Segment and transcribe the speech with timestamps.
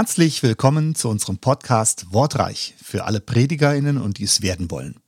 [0.00, 4.98] Herzlich willkommen zu unserem Podcast Wortreich für alle Predigerinnen und die es werden wollen.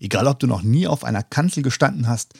[0.00, 2.34] Egal, ob du noch nie auf einer Kanzel gestanden hast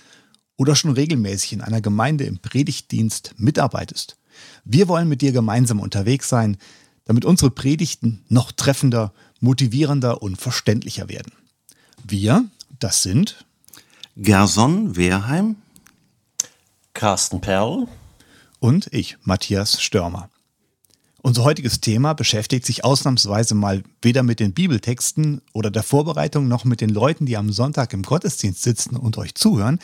[0.57, 4.17] oder schon regelmäßig in einer Gemeinde im Predigtdienst mitarbeitest.
[4.65, 6.57] Wir wollen mit dir gemeinsam unterwegs sein,
[7.05, 11.31] damit unsere Predigten noch treffender, motivierender und verständlicher werden.
[12.03, 12.45] Wir,
[12.81, 13.45] das sind
[14.17, 15.55] Gerson Wehrheim,
[16.95, 17.87] Carsten Perl
[18.59, 20.32] und ich, Matthias Störmer.
[21.25, 26.65] Unser heutiges Thema beschäftigt sich ausnahmsweise mal weder mit den Bibeltexten oder der Vorbereitung noch
[26.65, 29.79] mit den Leuten, die am Sonntag im Gottesdienst sitzen und euch zuhören.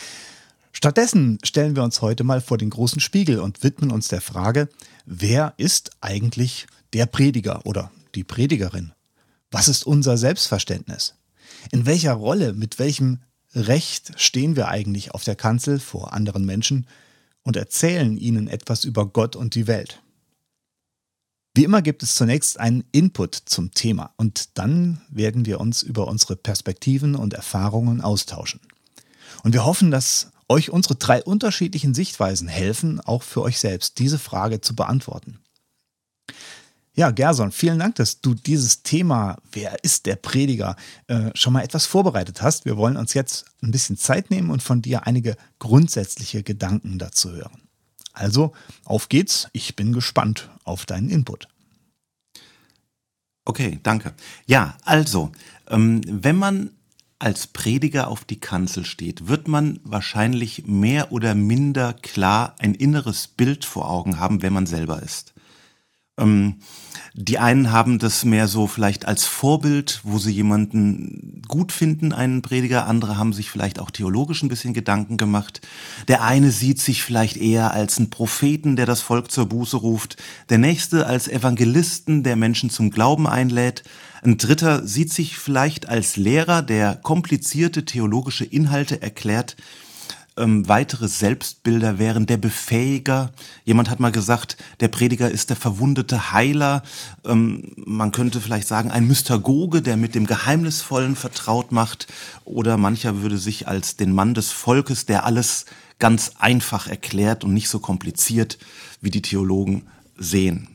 [0.72, 4.68] Stattdessen stellen wir uns heute mal vor den großen Spiegel und widmen uns der Frage,
[5.06, 8.90] wer ist eigentlich der Prediger oder die Predigerin?
[9.52, 11.14] Was ist unser Selbstverständnis?
[11.70, 13.20] In welcher Rolle, mit welchem
[13.54, 16.88] Recht stehen wir eigentlich auf der Kanzel vor anderen Menschen
[17.44, 20.02] und erzählen ihnen etwas über Gott und die Welt?
[21.58, 26.06] Wie immer gibt es zunächst einen Input zum Thema und dann werden wir uns über
[26.06, 28.60] unsere Perspektiven und Erfahrungen austauschen.
[29.42, 34.20] Und wir hoffen, dass euch unsere drei unterschiedlichen Sichtweisen helfen, auch für euch selbst diese
[34.20, 35.40] Frage zu beantworten.
[36.94, 40.76] Ja, Gerson, vielen Dank, dass du dieses Thema, wer ist der Prediger,
[41.08, 42.66] äh, schon mal etwas vorbereitet hast.
[42.66, 47.32] Wir wollen uns jetzt ein bisschen Zeit nehmen und von dir einige grundsätzliche Gedanken dazu
[47.32, 47.67] hören.
[48.18, 48.52] Also,
[48.84, 49.48] auf geht's.
[49.52, 51.48] Ich bin gespannt auf deinen Input.
[53.44, 54.12] Okay, danke.
[54.46, 55.32] Ja, also,
[55.68, 56.70] ähm, wenn man
[57.18, 63.26] als Prediger auf die Kanzel steht, wird man wahrscheinlich mehr oder minder klar ein inneres
[63.26, 65.34] Bild vor Augen haben, wenn man selber ist.
[66.18, 66.56] Ähm,
[67.20, 72.42] die einen haben das mehr so vielleicht als Vorbild, wo sie jemanden gut finden, einen
[72.42, 72.86] Prediger.
[72.86, 75.60] Andere haben sich vielleicht auch theologisch ein bisschen Gedanken gemacht.
[76.06, 80.16] Der eine sieht sich vielleicht eher als einen Propheten, der das Volk zur Buße ruft.
[80.48, 83.82] Der nächste als Evangelisten, der Menschen zum Glauben einlädt.
[84.22, 89.56] Ein dritter sieht sich vielleicht als Lehrer, der komplizierte theologische Inhalte erklärt
[90.38, 93.32] ähm, weitere Selbstbilder wären der Befähiger.
[93.64, 96.82] Jemand hat mal gesagt, der Prediger ist der verwundete Heiler.
[97.24, 102.06] Ähm, man könnte vielleicht sagen, ein Mystagoge, der mit dem Geheimnisvollen vertraut macht.
[102.44, 105.66] Oder mancher würde sich als den Mann des Volkes, der alles
[105.98, 108.58] ganz einfach erklärt und nicht so kompliziert,
[109.00, 110.68] wie die Theologen sehen.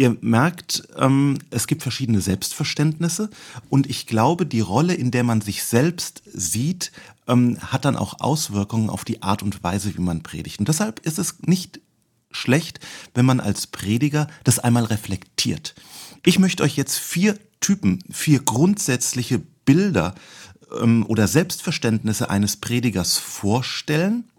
[0.00, 3.28] Ihr merkt, ähm, es gibt verschiedene Selbstverständnisse
[3.68, 6.90] und ich glaube, die Rolle, in der man sich selbst sieht,
[7.28, 10.58] ähm, hat dann auch Auswirkungen auf die Art und Weise, wie man predigt.
[10.58, 11.82] Und deshalb ist es nicht
[12.30, 12.80] schlecht,
[13.12, 15.74] wenn man als Prediger das einmal reflektiert.
[16.24, 20.14] Ich möchte euch jetzt vier Typen, vier grundsätzliche Bilder
[20.80, 24.29] ähm, oder Selbstverständnisse eines Predigers vorstellen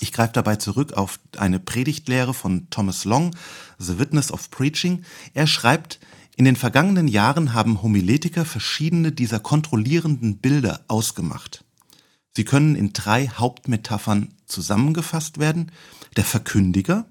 [0.00, 3.34] ich greife dabei zurück auf eine Predigtlehre von Thomas Long,
[3.78, 5.04] The Witness of Preaching.
[5.34, 5.98] Er schreibt,
[6.36, 11.64] in den vergangenen Jahren haben Homiletiker verschiedene dieser kontrollierenden Bilder ausgemacht.
[12.36, 15.72] Sie können in drei Hauptmetaphern zusammengefasst werden.
[16.16, 17.06] Der Verkündiger,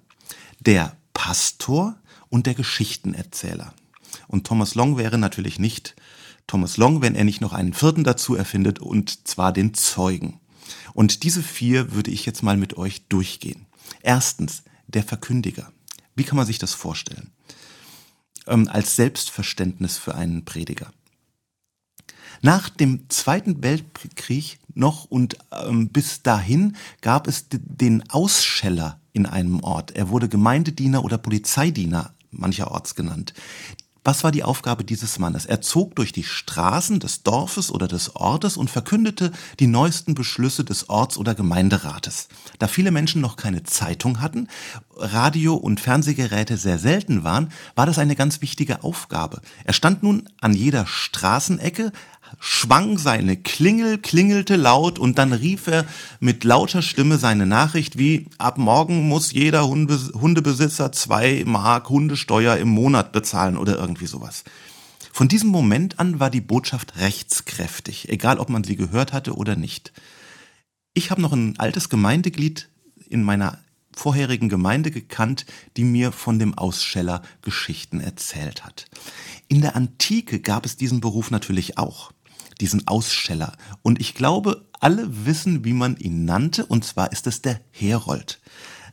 [0.62, 1.98] der Pastor
[2.30, 3.74] und der Geschichtenerzähler.
[4.28, 5.96] Und Thomas Long wäre natürlich nicht
[6.48, 10.40] Thomas Long, wenn er nicht noch einen vierten dazu erfindet, und zwar den Zeugen.
[10.94, 13.66] Und diese vier würde ich jetzt mal mit euch durchgehen.
[14.02, 15.72] Erstens, der Verkündiger.
[16.16, 17.32] Wie kann man sich das vorstellen?
[18.48, 20.92] Ähm, als Selbstverständnis für einen Prediger.
[22.42, 29.62] Nach dem Zweiten Weltkrieg noch und ähm, bis dahin gab es den Ausscheller in einem
[29.62, 29.92] Ort.
[29.92, 33.34] Er wurde Gemeindediener oder Polizeidiener mancherorts genannt.
[34.08, 35.46] Was war die Aufgabe dieses Mannes?
[35.46, 40.64] Er zog durch die Straßen des Dorfes oder des Ortes und verkündete die neuesten Beschlüsse
[40.64, 42.30] des Orts- oder Gemeinderates.
[42.58, 44.48] Da viele Menschen noch keine Zeitung hatten,
[44.96, 49.42] Radio- und Fernsehgeräte sehr selten waren, war das eine ganz wichtige Aufgabe.
[49.66, 51.92] Er stand nun an jeder Straßenecke,
[52.40, 55.86] schwang seine Klingel, klingelte laut und dann rief er
[56.20, 62.70] mit lauter Stimme seine Nachricht wie, ab morgen muss jeder Hundebesitzer zwei Mark Hundesteuer im
[62.70, 64.44] Monat bezahlen oder irgendwie sowas.
[65.12, 69.56] Von diesem Moment an war die Botschaft rechtskräftig, egal ob man sie gehört hatte oder
[69.56, 69.92] nicht.
[70.94, 72.70] Ich habe noch ein altes Gemeindeglied
[73.10, 73.60] in meiner
[73.98, 75.46] vorherigen Gemeinde gekannt,
[75.76, 78.86] die mir von dem Ausscheller Geschichten erzählt hat.
[79.48, 82.12] In der Antike gab es diesen Beruf natürlich auch
[82.58, 83.56] diesen Ausscheller.
[83.82, 88.40] Und ich glaube, alle wissen, wie man ihn nannte, und zwar ist es der Herold.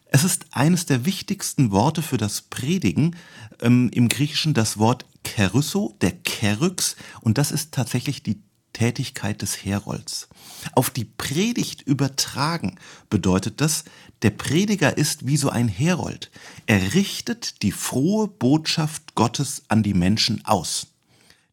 [0.06, 3.16] Es ist eines der wichtigsten Worte für das Predigen,
[3.60, 8.40] ähm, im Griechischen das Wort Kerysso, der Keryx, und das ist tatsächlich die
[8.72, 10.28] Tätigkeit des Herolds.
[10.74, 12.76] Auf die Predigt übertragen
[13.08, 13.84] bedeutet das,
[14.22, 16.30] der Prediger ist wie so ein Herold.
[16.66, 20.88] Er richtet die frohe Botschaft Gottes an die Menschen aus.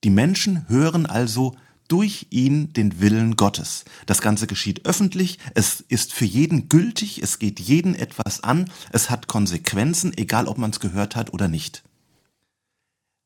[0.04, 1.56] Die Menschen hören also
[1.92, 3.84] durch ihn den Willen Gottes.
[4.06, 9.10] Das Ganze geschieht öffentlich, es ist für jeden gültig, es geht jeden etwas an, es
[9.10, 11.84] hat Konsequenzen, egal ob man es gehört hat oder nicht.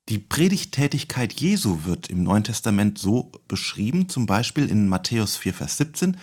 [0.10, 5.78] Die Predigttätigkeit Jesu wird im Neuen Testament so beschrieben, zum Beispiel in Matthäus 4, Vers
[5.78, 6.18] 17.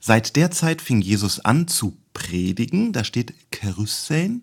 [0.00, 4.42] Seit der Zeit fing Jesus an zu predigen, da steht Kerusein,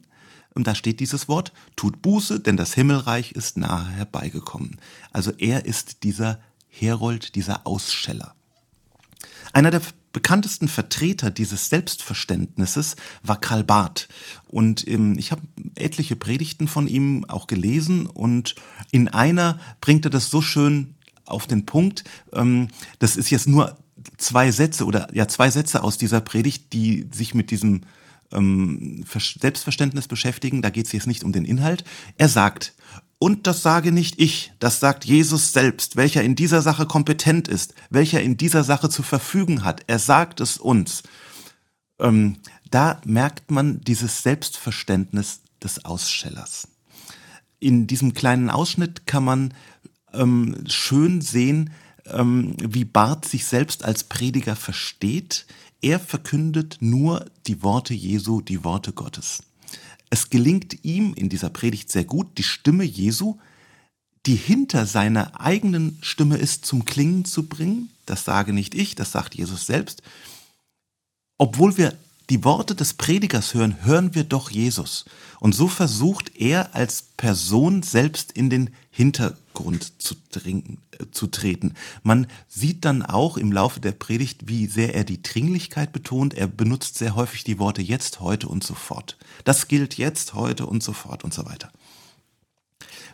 [0.54, 4.78] und da steht dieses Wort, tut Buße, denn das Himmelreich ist nahe herbeigekommen.
[5.12, 6.40] Also er ist dieser
[6.72, 8.34] Herold, dieser Ausscheller.
[9.54, 9.82] Einer der
[10.14, 14.08] bekanntesten Vertreter dieses Selbstverständnisses war Karl Barth.
[14.48, 15.42] Und ähm, ich habe
[15.76, 18.56] etliche Predigten von ihm auch gelesen und
[18.92, 20.96] in einer bringt er das so schön
[21.26, 22.04] auf den Punkt.
[22.34, 22.70] Ähm,
[23.00, 23.78] das ist jetzt nur
[24.18, 27.82] zwei Sätze oder ja zwei Sätze aus dieser Predigt, die sich mit diesem
[28.32, 30.62] ähm, Selbstverständnis beschäftigen.
[30.62, 31.84] Da geht es jetzt nicht um den Inhalt.
[32.18, 32.74] Er sagt,
[33.22, 37.76] und das sage nicht ich, das sagt Jesus selbst, welcher in dieser Sache kompetent ist,
[37.92, 39.84] welcher in dieser Sache zu verfügen hat.
[39.86, 41.04] Er sagt es uns.
[42.00, 42.38] Ähm,
[42.72, 46.68] da merkt man dieses Selbstverständnis des Ausschellers.
[47.60, 49.54] In diesem kleinen Ausschnitt kann man
[50.14, 51.70] ähm, schön sehen,
[52.08, 55.46] ähm, wie Barth sich selbst als Prediger versteht.
[55.84, 59.44] Er verkündet nur die Worte Jesu, die Worte Gottes.
[60.12, 63.40] Es gelingt ihm in dieser Predigt sehr gut, die Stimme Jesu,
[64.26, 67.90] die hinter seiner eigenen Stimme ist, zum Klingen zu bringen.
[68.06, 70.04] Das sage nicht ich, das sagt Jesus selbst.
[71.40, 71.98] Obwohl wir
[72.32, 75.04] die Worte des Predigers hören, hören wir doch Jesus.
[75.42, 81.74] Und so versucht er als Person selbst in den Hintergrund zu, dringen, äh, zu treten.
[82.04, 86.34] Man sieht dann auch im Laufe der Predigt, wie sehr er die Dringlichkeit betont.
[86.34, 89.18] Er benutzt sehr häufig die Worte jetzt, heute und sofort.
[89.44, 91.70] Das gilt jetzt, heute und sofort und so weiter.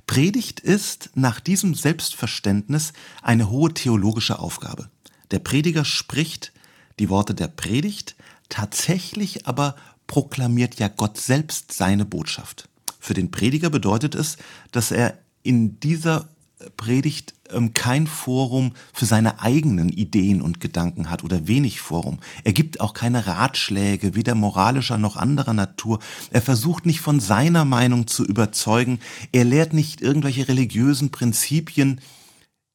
[0.06, 2.94] Predigt ist nach diesem Selbstverständnis
[3.24, 4.92] eine hohe theologische Aufgabe.
[5.32, 6.54] Der Prediger spricht
[7.00, 8.16] die Worte der Predigt,
[8.50, 9.76] Tatsächlich aber
[10.08, 12.70] proklamiert ja Gott selbst seine Botschaft.
[13.00, 14.38] Für den Prediger bedeutet es,
[14.72, 16.30] dass er in dieser
[16.76, 22.18] Predigt ähm, kein Forum für seine eigenen Ideen und Gedanken hat oder wenig Forum.
[22.44, 26.00] Er gibt auch keine Ratschläge, weder moralischer noch anderer Natur.
[26.32, 29.00] Er versucht nicht von seiner Meinung zu überzeugen.
[29.32, 32.02] Er lehrt nicht irgendwelche religiösen Prinzipien.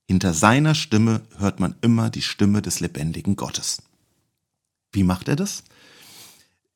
[0.06, 3.82] Hinter seiner Stimme hört man immer die Stimme des lebendigen Gottes.
[4.92, 5.64] Wie macht er das?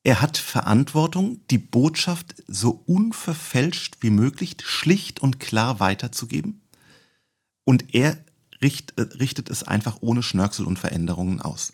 [0.03, 6.61] Er hat Verantwortung, die Botschaft so unverfälscht wie möglich, schlicht und klar weiterzugeben.
[7.65, 8.17] Und er
[8.61, 11.73] richt, äh, richtet es einfach ohne Schnörkel und Veränderungen aus.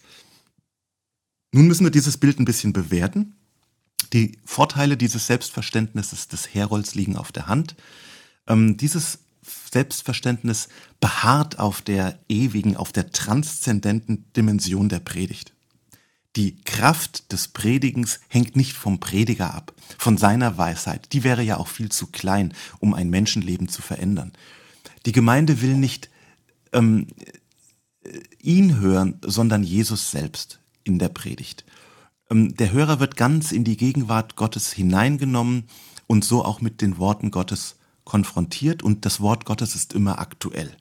[1.51, 3.36] Nun müssen wir dieses Bild ein bisschen bewerten.
[4.12, 7.75] Die Vorteile dieses Selbstverständnisses des Herolds liegen auf der Hand.
[8.48, 9.19] Ähm, dieses
[9.72, 10.69] Selbstverständnis
[11.00, 15.53] beharrt auf der ewigen, auf der transzendenten Dimension der Predigt.
[16.35, 21.13] Die Kraft des Predigens hängt nicht vom Prediger ab, von seiner Weisheit.
[21.13, 24.31] Die wäre ja auch viel zu klein, um ein Menschenleben zu verändern.
[25.06, 26.09] Die Gemeinde will nicht
[26.71, 27.07] ähm,
[28.42, 31.66] ihn hören, sondern Jesus selbst in der Predigt.
[32.30, 35.66] Ähm, der Hörer wird ganz in die Gegenwart Gottes hineingenommen
[36.07, 37.75] und so auch mit den Worten Gottes
[38.06, 40.75] konfrontiert und das Wort Gottes ist immer aktuell.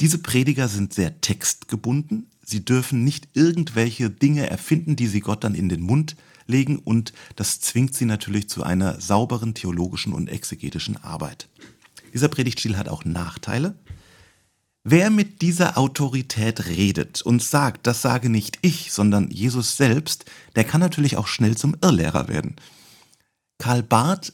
[0.00, 5.54] Diese Prediger sind sehr textgebunden, Sie dürfen nicht irgendwelche Dinge erfinden, die sie Gott dann
[5.54, 6.16] in den Mund
[6.46, 11.48] legen und das zwingt sie natürlich zu einer sauberen theologischen und exegetischen Arbeit.
[12.12, 13.76] Dieser Predigtstil hat auch Nachteile.
[14.82, 20.24] Wer mit dieser Autorität redet und sagt, das sage nicht ich, sondern Jesus selbst,
[20.56, 22.56] der kann natürlich auch schnell zum Irrlehrer werden.
[23.58, 24.32] Karl Barth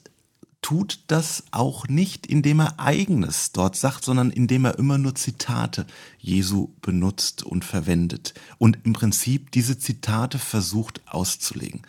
[0.67, 5.87] tut das auch nicht, indem er eigenes dort sagt, sondern indem er immer nur Zitate
[6.19, 11.83] Jesu benutzt und verwendet und im Prinzip diese Zitate versucht auszulegen.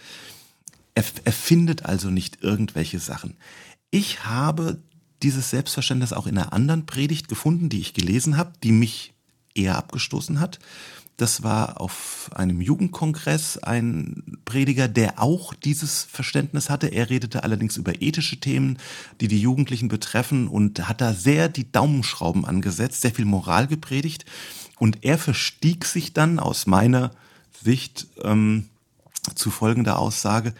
[0.94, 3.36] Er, er findet also nicht irgendwelche Sachen.
[3.90, 4.80] Ich habe
[5.24, 9.16] dieses Selbstverständnis auch in einer anderen Predigt gefunden, die ich gelesen habe, die mich
[9.56, 10.60] eher abgestoßen hat.
[11.18, 16.88] Das war auf einem Jugendkongress ein Prediger, der auch dieses Verständnis hatte.
[16.90, 18.78] Er redete allerdings über ethische Themen,
[19.20, 24.26] die die Jugendlichen betreffen und hat da sehr die Daumenschrauben angesetzt, sehr viel Moral gepredigt.
[24.78, 27.10] Und er verstieg sich dann aus meiner
[27.64, 28.70] Sicht ähm,
[29.34, 30.54] zu folgender Aussage.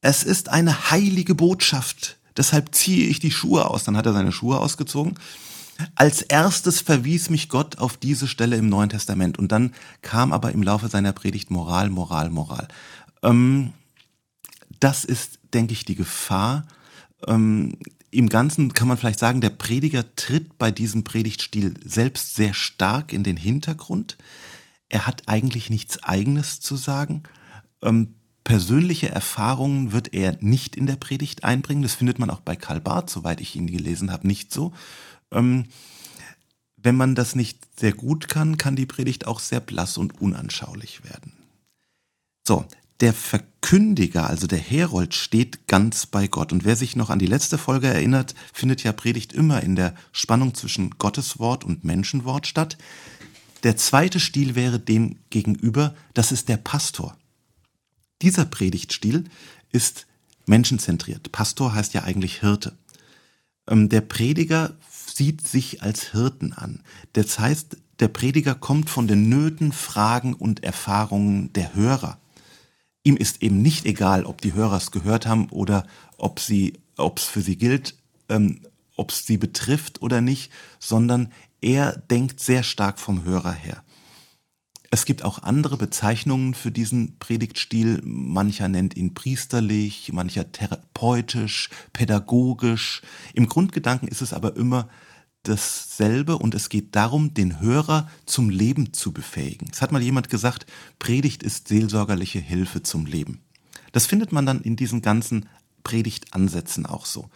[0.00, 3.82] Es ist eine heilige Botschaft, deshalb ziehe ich die Schuhe aus.
[3.82, 5.18] Dann hat er seine Schuhe ausgezogen
[5.94, 10.52] Als erstes verwies mich Gott auf diese Stelle im Neuen Testament und dann kam aber
[10.52, 12.66] im Laufe seiner Predigt Moral, Moral, Moral.
[13.22, 13.72] Ähm,
[14.80, 16.66] das ist, denke ich, die Gefahr.
[17.26, 17.76] Ähm,
[18.10, 23.12] Im Ganzen kann man vielleicht sagen, der Prediger tritt bei diesem Predigtstil selbst sehr stark
[23.12, 24.18] in den Hintergrund.
[24.88, 27.22] Er hat eigentlich nichts Eigenes zu sagen.
[27.82, 31.82] Ähm, persönliche Erfahrungen wird er nicht in der Predigt einbringen.
[31.82, 34.72] Das findet man auch bei Karl Barth, soweit ich ihn gelesen habe, nicht so.
[35.32, 35.66] Ähm,
[36.76, 41.04] wenn man das nicht sehr gut kann, kann die Predigt auch sehr blass und unanschaulich
[41.04, 41.32] werden.
[42.46, 42.64] So,
[43.00, 46.52] der Verkündiger, also der Herold, steht ganz bei Gott.
[46.52, 49.94] Und wer sich noch an die letzte Folge erinnert, findet ja Predigt immer in der
[50.12, 52.78] Spannung zwischen Gottes Wort und Menschenwort statt.
[53.62, 57.16] Der zweite Stil wäre dem gegenüber, das ist der Pastor.
[58.22, 59.24] Dieser Predigtstil
[59.70, 60.06] ist
[60.46, 61.30] menschenzentriert.
[61.30, 62.76] Pastor heißt ja eigentlich Hirte.
[63.68, 64.76] Ähm, der Prediger
[65.18, 66.80] sieht sich als Hirten an.
[67.12, 72.18] Das heißt, der Prediger kommt von den Nöten, Fragen und Erfahrungen der Hörer.
[73.02, 77.18] Ihm ist eben nicht egal, ob die Hörer es gehört haben oder ob sie, ob
[77.18, 77.96] es für sie gilt,
[78.28, 78.60] ähm,
[78.96, 83.82] ob es sie betrifft oder nicht, sondern er denkt sehr stark vom Hörer her.
[84.90, 88.00] Es gibt auch andere Bezeichnungen für diesen Predigtstil.
[88.04, 93.02] Mancher nennt ihn priesterlich, mancher therapeutisch, pädagogisch.
[93.34, 94.88] Im Grundgedanken ist es aber immer
[95.48, 99.68] dasselbe und es geht darum, den Hörer zum Leben zu befähigen.
[99.72, 100.66] Es hat mal jemand gesagt,
[100.98, 103.40] Predigt ist seelsorgerliche Hilfe zum Leben.
[103.92, 105.48] Das findet man dann in diesen ganzen
[105.82, 107.30] Predigtansätzen auch so.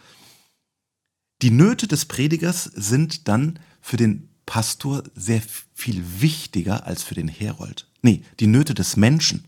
[1.41, 5.41] Die Nöte des Predigers sind dann für den Pastor sehr
[5.73, 7.89] viel wichtiger als für den Herold.
[8.01, 9.45] Nee, die Nöte des Menschen,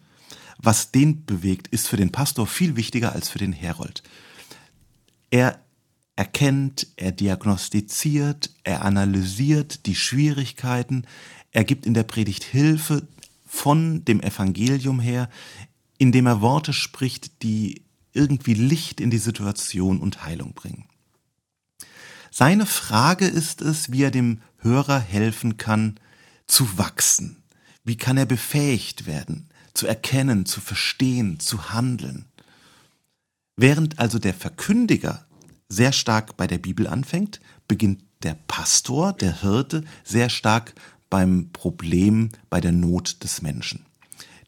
[0.57, 4.03] was den bewegt, ist für den Pastor viel wichtiger als für den Herold.
[5.29, 5.64] Er
[6.15, 11.05] erkennt, er diagnostiziert, er analysiert die Schwierigkeiten,
[11.51, 13.07] er gibt in der Predigt Hilfe
[13.45, 15.29] von dem Evangelium her,
[15.97, 20.85] indem er Worte spricht, die irgendwie Licht in die Situation und Heilung bringen.
[22.31, 25.99] Seine Frage ist es, wie er dem Hörer helfen kann,
[26.47, 27.43] zu wachsen.
[27.83, 32.25] Wie kann er befähigt werden, zu erkennen, zu verstehen, zu handeln?
[33.55, 35.25] Während also der Verkündiger
[35.69, 40.73] sehr stark bei der Bibel anfängt, beginnt der Pastor, der Hirte, sehr stark
[41.09, 43.85] beim Problem, bei der Not des Menschen.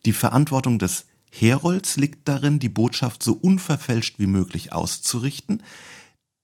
[0.06, 5.62] Die Verantwortung des Herolds liegt darin, die Botschaft so unverfälscht wie möglich auszurichten,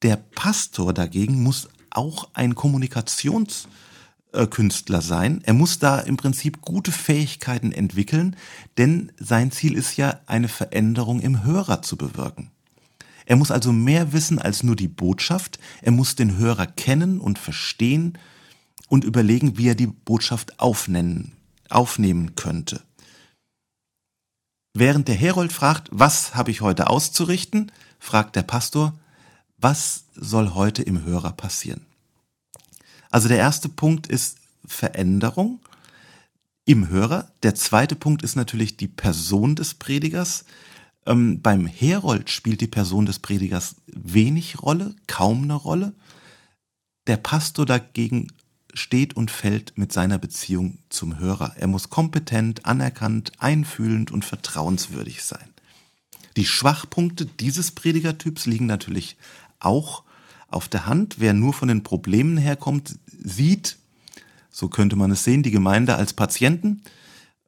[0.04, 5.42] der Pastor dagegen muss auch ein Kommunikationskünstler sein.
[5.46, 8.36] Er muss da im Prinzip gute Fähigkeiten entwickeln,
[8.78, 12.52] denn sein Ziel ist ja, eine Veränderung im Hörer zu bewirken.
[13.26, 15.60] Er muss also mehr wissen als nur die Botschaft.
[15.82, 18.18] Er muss den Hörer kennen und verstehen
[18.90, 21.34] und überlegen, wie er die Botschaft aufnennen,
[21.70, 22.82] aufnehmen könnte.
[24.74, 28.94] Während der Herold fragt, was habe ich heute auszurichten, fragt der Pastor,
[29.58, 31.86] was soll heute im Hörer passieren?
[33.12, 35.60] Also der erste Punkt ist Veränderung
[36.66, 37.32] im Hörer.
[37.44, 40.46] Der zweite Punkt ist natürlich die Person des Predigers.
[41.06, 45.94] Ähm, beim Herold spielt die Person des Predigers wenig Rolle, kaum eine Rolle.
[47.08, 48.28] Der Pastor dagegen
[48.74, 51.54] steht und fällt mit seiner Beziehung zum Hörer.
[51.58, 55.48] Er muss kompetent, anerkannt, einfühlend und vertrauenswürdig sein.
[56.38, 59.18] Die Schwachpunkte dieses Predigertyps liegen natürlich
[59.60, 60.04] auch
[60.50, 61.16] auf der Hand.
[61.20, 63.78] Wer nur von den Problemen herkommt, sieht,
[64.50, 66.82] so könnte man es sehen, die Gemeinde als Patienten.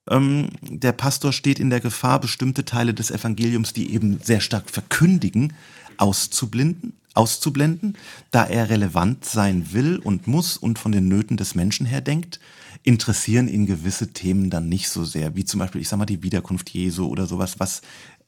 [0.10, 4.70] Ähm, der Pastor steht in der Gefahr, bestimmte Teile des Evangeliums, die eben sehr stark
[4.70, 5.54] verkündigen,
[5.98, 7.98] auszublinden, auszublenden,
[8.32, 12.40] da er relevant sein will und muss und von den Nöten des Menschen her denkt,
[12.84, 16.24] interessieren ihn gewisse Themen dann nicht so sehr, wie zum Beispiel, ich sag mal, die
[16.24, 17.82] Wiederkunft Jesu oder sowas, was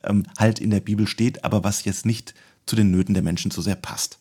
[0.04, 2.34] ähm, halt in der Bibel steht, aber was jetzt nicht
[2.66, 4.18] zu den Nöten der Menschen so sehr passt.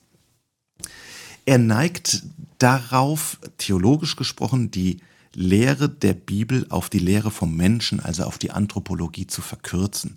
[1.47, 2.25] Er neigt
[2.59, 4.99] darauf, theologisch gesprochen, die
[5.39, 10.17] Lehre der Bibel auf die Lehre vom Menschen, also auf die Anthropologie zu verkürzen.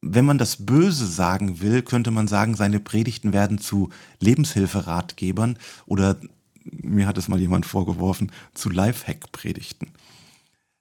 [0.00, 5.56] Wenn man das Böse sagen will, könnte man sagen, seine Predigten werden zu Lebenshilferatgebern
[5.86, 6.16] oder,
[6.64, 9.92] mir hat es mal jemand vorgeworfen, zu Lifehack-Predigten.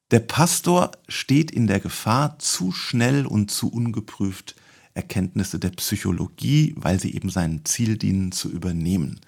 [0.10, 4.56] Der Pastor steht in der Gefahr, zu schnell und zu ungeprüft
[4.96, 9.20] Erkenntnisse der Psychologie, weil sie eben seinem Ziel dienen, zu übernehmen.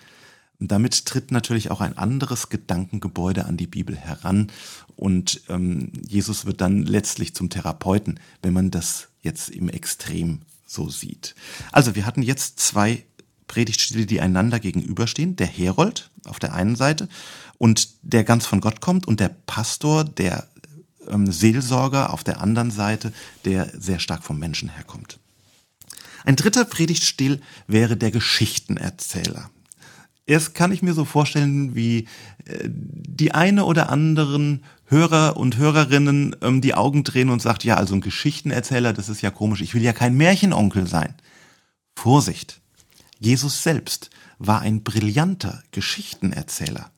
[0.63, 4.49] Und damit tritt natürlich auch ein anderes Gedankengebäude an die Bibel heran
[4.95, 10.89] und ähm, Jesus wird dann letztlich zum Therapeuten, wenn man das jetzt im Extrem so
[10.89, 11.35] sieht.
[11.73, 13.03] Also wir hatten jetzt zwei
[13.47, 15.35] Predigtstile, die einander gegenüberstehen.
[15.35, 17.09] Der Herold auf der einen Seite
[17.57, 20.47] und der ganz von Gott kommt und der Pastor, der
[21.09, 23.11] ähm, Seelsorger auf der anderen Seite,
[23.43, 25.19] der sehr stark vom Menschen herkommt.
[26.23, 29.49] Ein dritter Predigtstil wäre der Geschichtenerzähler.
[30.25, 32.07] Erst kann ich mir so vorstellen, wie
[32.45, 37.75] äh, die eine oder anderen Hörer und Hörerinnen ähm, die Augen drehen und sagt, ja,
[37.75, 41.15] also ein Geschichtenerzähler, das ist ja komisch, ich will ja kein Märchenonkel sein.
[41.95, 42.61] Vorsicht!
[43.19, 46.91] Jesus selbst war ein brillanter Geschichtenerzähler.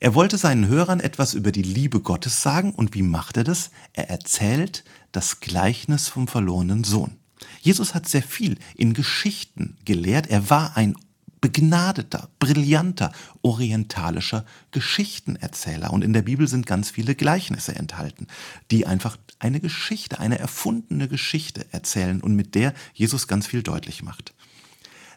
[0.00, 3.70] Er wollte seinen Hörern etwas über die Liebe Gottes sagen und wie macht er das?
[3.92, 7.16] Er erzählt das Gleichnis vom verlorenen Sohn.
[7.60, 10.26] Jesus hat sehr viel in Geschichten gelehrt.
[10.26, 10.96] Er war ein
[11.44, 15.92] begnadeter, brillanter, orientalischer Geschichtenerzähler.
[15.92, 18.28] Und in der Bibel sind ganz viele Gleichnisse enthalten,
[18.70, 24.02] die einfach eine Geschichte, eine erfundene Geschichte erzählen und mit der Jesus ganz viel deutlich
[24.02, 24.32] macht.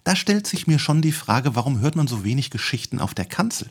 [0.04, 3.24] Da stellt sich mir schon die Frage, warum hört man so wenig Geschichten auf der
[3.24, 3.70] Kanzel?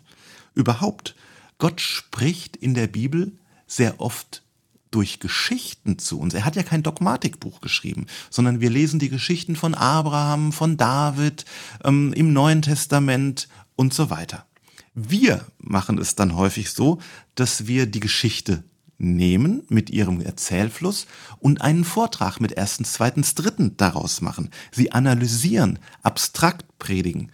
[0.54, 1.14] Überhaupt,
[1.58, 3.32] Gott spricht in der Bibel
[3.66, 4.44] sehr oft
[4.96, 6.32] durch Geschichten zu uns.
[6.32, 11.44] Er hat ja kein Dogmatikbuch geschrieben, sondern wir lesen die Geschichten von Abraham, von David,
[11.84, 14.46] ähm, im Neuen Testament und so weiter.
[14.94, 16.98] Wir machen es dann häufig so,
[17.34, 18.64] dass wir die Geschichte
[18.96, 21.06] nehmen mit ihrem Erzählfluss
[21.40, 24.48] und einen Vortrag mit erstens, zweitens, dritten daraus machen.
[24.72, 27.30] Sie analysieren, abstrakt predigen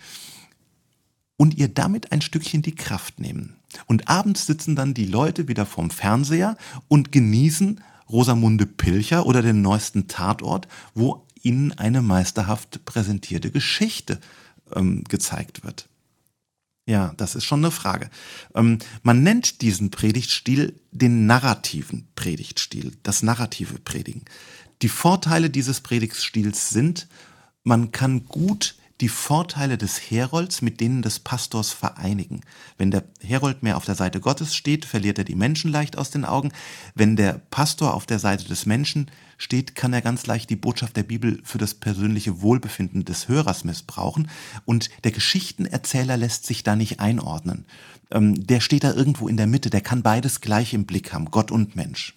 [1.37, 3.55] und ihr damit ein Stückchen die Kraft nehmen.
[3.87, 6.57] Und abends sitzen dann die Leute wieder vorm Fernseher
[6.89, 14.21] und genießen Rosamunde Pilcher oder den neuesten Tatort, wo ihnen eine meisterhaft präsentierte Geschichte
[14.75, 15.89] ähm, gezeigt wird.
[16.87, 18.11] Ja, das ist schon eine Frage.
[18.55, 24.25] Ähm, man nennt diesen Predigtstil den narrativen Predigtstil, das narrative Predigen.
[24.83, 27.09] Die Vorteile dieses Predigtstils sind,
[27.63, 32.41] man kann gut die Vorteile des Herolds mit denen des Pastors vereinigen.
[32.79, 36.11] Wenn der Herold mehr auf der Seite Gottes steht, verliert er die Menschen leicht aus
[36.11, 36.53] den Augen.
[36.95, 40.97] Wenn der Pastor auf der Seite des Menschen steht, kann er ganz leicht die Botschaft
[40.97, 44.31] der Bibel für das persönliche Wohlbefinden des Hörers missbrauchen.
[44.67, 47.67] Und der Geschichtenerzähler lässt sich da nicht einordnen.
[48.13, 51.33] Ähm, der steht da irgendwo in der Mitte, der kann beides gleich im Blick haben,
[51.33, 52.17] Gott und Mensch.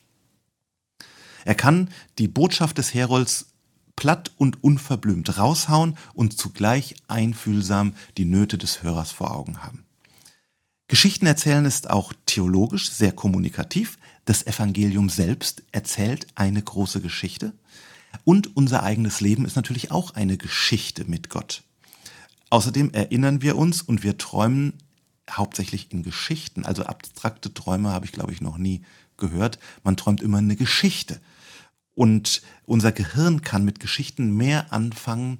[1.46, 3.55] Er kann die Botschaft des Herolds
[3.96, 9.86] platt und unverblümt raushauen und zugleich einfühlsam die Nöte des Hörers vor Augen haben.
[10.88, 13.98] Geschichten erzählen ist auch theologisch sehr kommunikativ.
[14.26, 17.54] Das Evangelium selbst erzählt eine große Geschichte.
[18.24, 21.64] Und unser eigenes Leben ist natürlich auch eine Geschichte mit Gott.
[22.50, 24.74] Außerdem erinnern wir uns und wir träumen
[25.30, 26.66] hauptsächlich in Geschichten.
[26.66, 28.84] Also abstrakte Träume habe ich, glaube ich, noch nie
[29.18, 29.60] gehört.
[29.84, 31.20] Man träumt immer eine Geschichte.
[31.96, 35.40] Und unser Gehirn kann mit Geschichten mehr anfangen,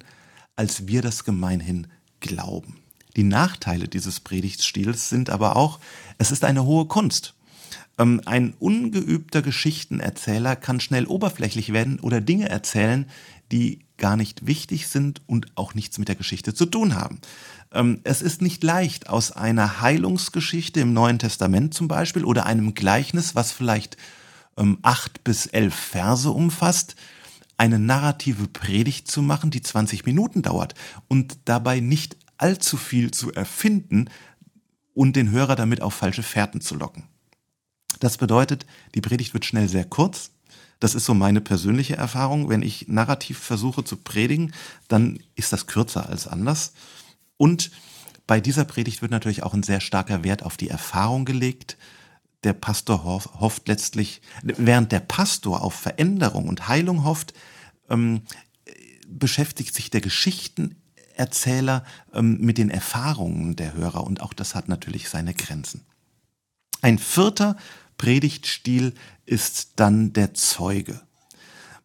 [0.56, 1.86] als wir das gemeinhin
[2.20, 2.78] glauben.
[3.14, 5.80] Die Nachteile dieses Predigtstils sind aber auch,
[6.18, 7.34] es ist eine hohe Kunst.
[7.98, 13.06] Ähm, ein ungeübter Geschichtenerzähler kann schnell oberflächlich werden oder Dinge erzählen,
[13.52, 17.20] die gar nicht wichtig sind und auch nichts mit der Geschichte zu tun haben.
[17.72, 22.74] Ähm, es ist nicht leicht, aus einer Heilungsgeschichte im Neuen Testament zum Beispiel oder einem
[22.74, 23.96] Gleichnis, was vielleicht
[24.56, 26.96] ähm, acht bis elf Verse umfasst,
[27.58, 30.74] eine narrative Predigt zu machen, die 20 Minuten dauert
[31.08, 34.10] und dabei nicht allzu viel zu erfinden
[34.94, 37.04] und den Hörer damit auf falsche Fährten zu locken.
[38.00, 40.30] Das bedeutet, die Predigt wird schnell sehr kurz.
[40.80, 42.50] Das ist so meine persönliche Erfahrung.
[42.50, 44.52] Wenn ich narrativ versuche zu predigen,
[44.88, 46.74] dann ist das kürzer als anders.
[47.38, 47.70] Und
[48.26, 51.78] bei dieser Predigt wird natürlich auch ein sehr starker Wert auf die Erfahrung gelegt,
[52.46, 57.34] der Pastor hofft letztlich, während der Pastor auf Veränderung und Heilung hofft,
[57.90, 58.22] ähm,
[59.08, 65.08] beschäftigt sich der Geschichtenerzähler ähm, mit den Erfahrungen der Hörer und auch das hat natürlich
[65.08, 65.84] seine Grenzen.
[66.82, 67.56] Ein vierter
[67.98, 71.00] Predigtstil ist dann der Zeuge.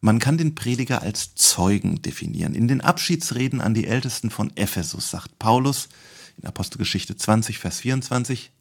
[0.00, 2.54] Man kann den Prediger als Zeugen definieren.
[2.54, 5.88] In den Abschiedsreden an die Ältesten von Ephesus sagt Paulus
[6.38, 8.52] in Apostelgeschichte 20, Vers 24,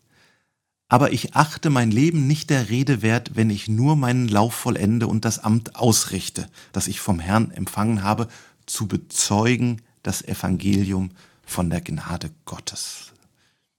[0.92, 5.08] aber ich achte mein Leben nicht der Rede wert, wenn ich nur meinen Lauf vollende
[5.08, 8.28] und das Amt ausrichte, das ich vom Herrn empfangen habe,
[8.66, 11.12] zu bezeugen das Evangelium
[11.46, 13.14] von der Gnade Gottes.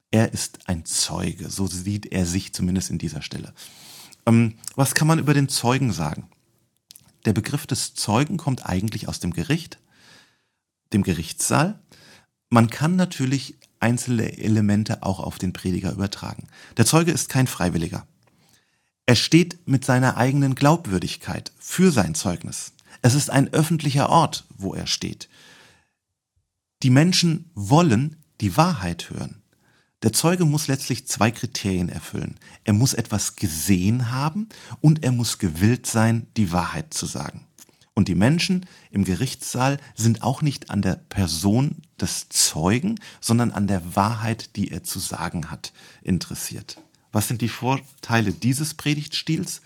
[0.09, 3.53] Er ist ein Zeuge, so sieht er sich zumindest in dieser Stelle.
[4.25, 6.27] Ähm, was kann man über den Zeugen sagen?
[7.25, 9.77] Der Begriff des Zeugen kommt eigentlich aus dem Gericht,
[10.93, 11.79] dem Gerichtssaal.
[12.49, 16.47] Man kann natürlich einzelne Elemente auch auf den Prediger übertragen.
[16.77, 18.07] Der Zeuge ist kein Freiwilliger.
[19.05, 22.71] Er steht mit seiner eigenen Glaubwürdigkeit für sein Zeugnis.
[23.01, 25.27] Es ist ein öffentlicher Ort, wo er steht.
[26.81, 29.41] Die Menschen wollen die Wahrheit hören.
[30.03, 32.35] Der Zeuge muss letztlich zwei Kriterien erfüllen.
[32.63, 37.47] Er muss etwas gesehen haben und er muss gewillt sein, die Wahrheit zu sagen.
[37.95, 43.67] Und die Menschen im Gerichtssaal sind auch nicht an der Person des Zeugen, sondern an
[43.67, 46.81] der Wahrheit, die er zu sagen hat, interessiert.
[47.11, 49.61] Was sind die Vorteile dieses Predigtstils?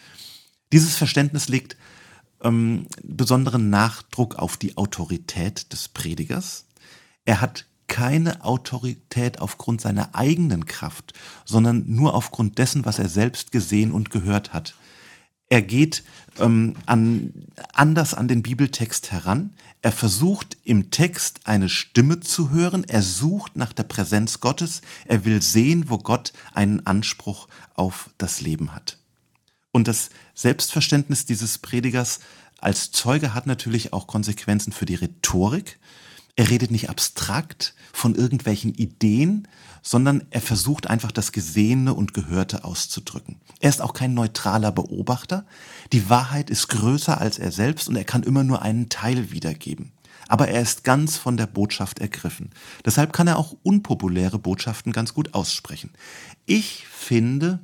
[0.73, 1.77] Dieses Verständnis legt
[2.43, 6.65] ähm, besonderen Nachdruck auf die Autorität des Predigers.
[7.23, 11.13] Er hat keine Autorität aufgrund seiner eigenen Kraft,
[11.45, 14.75] sondern nur aufgrund dessen, was er selbst gesehen und gehört hat.
[15.49, 16.03] Er geht
[16.39, 17.33] ähm, an,
[17.73, 19.53] anders an den Bibeltext heran.
[19.81, 22.83] Er versucht im Text eine Stimme zu hören.
[22.83, 24.81] Er sucht nach der Präsenz Gottes.
[25.05, 28.97] Er will sehen, wo Gott einen Anspruch auf das Leben hat.
[29.71, 32.19] Und das Selbstverständnis dieses Predigers
[32.59, 35.79] als Zeuge hat natürlich auch Konsequenzen für die Rhetorik.
[36.35, 39.47] Er redet nicht abstrakt von irgendwelchen Ideen,
[39.87, 43.37] sondern er versucht einfach das Gesehene und Gehörte auszudrücken.
[43.61, 45.45] Er ist auch kein neutraler Beobachter.
[45.93, 49.93] Die Wahrheit ist größer als er selbst und er kann immer nur einen Teil wiedergeben.
[50.27, 52.49] Aber er ist ganz von der Botschaft ergriffen.
[52.83, 55.91] Deshalb kann er auch unpopuläre Botschaften ganz gut aussprechen.
[56.45, 57.59] Ich finde,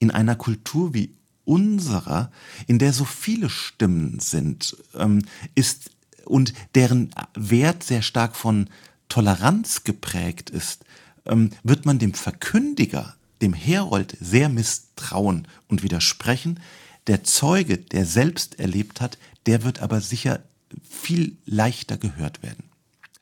[0.00, 2.32] in einer Kultur wie unserer,
[2.66, 5.92] in der so viele Stimmen sind, ähm, ist
[6.24, 8.68] und deren Wert sehr stark von
[9.08, 10.84] Toleranz geprägt ist,
[11.26, 16.60] ähm, wird man dem Verkündiger, dem Herold sehr misstrauen und widersprechen.
[17.06, 20.40] Der Zeuge, der selbst erlebt hat, der wird aber sicher
[20.88, 22.64] viel leichter gehört werden.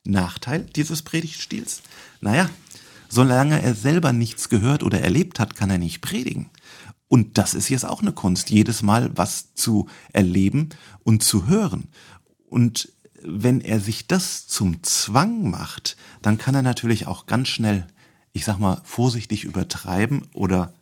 [0.05, 1.83] Nachteil dieses Predigtstils?
[2.21, 2.51] Naja,
[3.09, 6.51] solange er selber nichts gehört oder erlebt hat, kann er nicht predigen.
[7.09, 10.71] Und das ist jetzt auch eine Kunst, jedes Mal was zu erleben
[11.05, 11.89] und zu hören.
[12.49, 17.87] Und wenn er sich das zum Zwang macht, dann kann er natürlich auch ganz schnell,
[18.35, 20.75] ich sag mal, vorsichtig übertreiben oder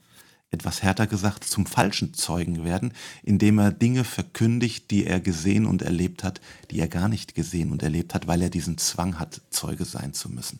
[0.51, 5.83] etwas härter gesagt, zum falschen Zeugen werden, indem er Dinge verkündigt, die er gesehen und
[5.83, 9.41] erlebt hat, die er gar nicht gesehen und erlebt hat, weil er diesen Zwang hat,
[9.51, 10.59] Zeuge sein zu müssen.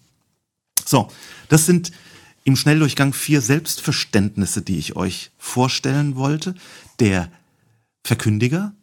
[0.87, 1.11] So,
[1.49, 1.93] das sind
[2.45, 6.55] im Schnelldurchgang vier Selbstverständnisse, die ich euch vorstellen wollte.
[6.99, 7.31] Der
[8.05, 8.75] Verkündiger,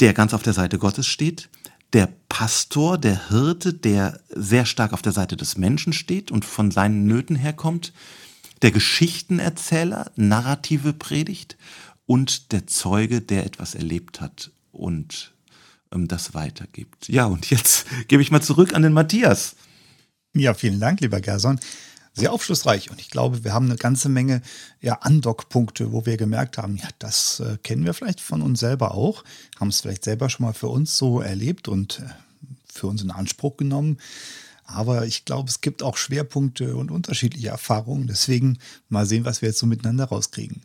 [0.00, 1.48] der ganz auf der Seite Gottes steht,
[1.92, 6.70] der Pastor, der Hirte, der sehr stark auf der Seite des Menschen steht und von
[6.70, 7.92] seinen Nöten herkommt,
[8.62, 11.56] der Geschichtenerzähler, narrative Predigt
[12.06, 15.34] und der Zeuge, der etwas erlebt hat und
[15.92, 17.08] ähm, das weitergibt.
[17.08, 19.56] Ja, und jetzt gebe ich mal zurück an den Matthias.
[20.34, 21.58] Ja, vielen Dank, lieber Gerson
[22.12, 22.90] sehr aufschlussreich.
[22.90, 24.42] Und ich glaube, wir haben eine ganze Menge
[24.80, 28.94] ja, Andockpunkte, wo wir gemerkt haben, ja, das äh, kennen wir vielleicht von uns selber
[28.94, 29.24] auch,
[29.58, 32.08] haben es vielleicht selber schon mal für uns so erlebt und äh,
[32.72, 33.98] für uns in Anspruch genommen.
[34.64, 38.06] Aber ich glaube, es gibt auch Schwerpunkte und unterschiedliche Erfahrungen.
[38.06, 40.62] Deswegen mal sehen, was wir jetzt so miteinander rauskriegen.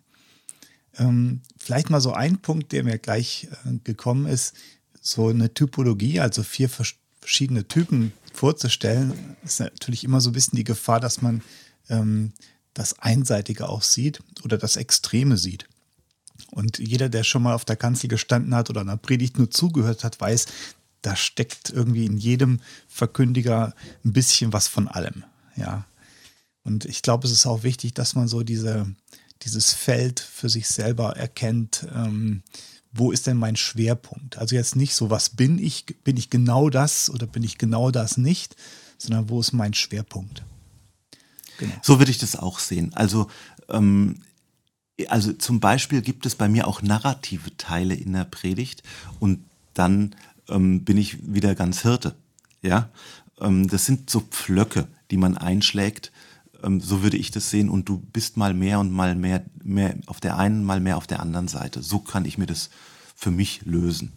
[0.98, 4.54] Ähm, vielleicht mal so ein Punkt, der mir gleich äh, gekommen ist,
[5.02, 10.64] so eine Typologie, also vier verschiedene Typen vorzustellen, ist natürlich immer so ein bisschen die
[10.64, 11.42] Gefahr, dass man
[11.90, 12.34] ähm,
[12.74, 15.68] das Einseitige auch sieht oder das Extreme sieht.
[16.52, 20.04] Und jeder, der schon mal auf der Kanzel gestanden hat oder einer Predigt nur zugehört
[20.04, 20.48] hat, weiß,
[21.02, 25.24] da steckt irgendwie in jedem Verkündiger ein bisschen was von allem.
[25.56, 25.86] Ja.
[26.64, 28.88] Und ich glaube, es ist auch wichtig, dass man so diese,
[29.44, 31.86] dieses Feld für sich selber erkennt.
[31.94, 32.42] Ähm,
[32.98, 34.38] wo ist denn mein Schwerpunkt?
[34.38, 37.92] Also jetzt nicht so, was bin ich, bin ich genau das oder bin ich genau
[37.92, 38.56] das nicht,
[38.98, 40.44] sondern wo ist mein Schwerpunkt?
[41.58, 41.74] Genau.
[41.82, 42.94] So würde ich das auch sehen.
[42.94, 43.28] Also,
[43.70, 44.22] ähm,
[45.10, 48.82] also zum Beispiel gibt es bei mir auch narrative Teile in der Predigt
[49.20, 50.16] und dann
[50.48, 52.16] ähm, bin ich wieder ganz Hirte.
[52.62, 52.90] Ja,
[53.42, 56.14] ähm, das sind so Pflöcke, die man einschlägt.
[56.64, 59.96] Ähm, so würde ich das sehen und du bist mal mehr und mal mehr, mehr
[60.06, 61.82] auf der einen, mal mehr auf der anderen Seite.
[61.82, 62.70] So kann ich mir das
[63.16, 64.12] für mich lösen.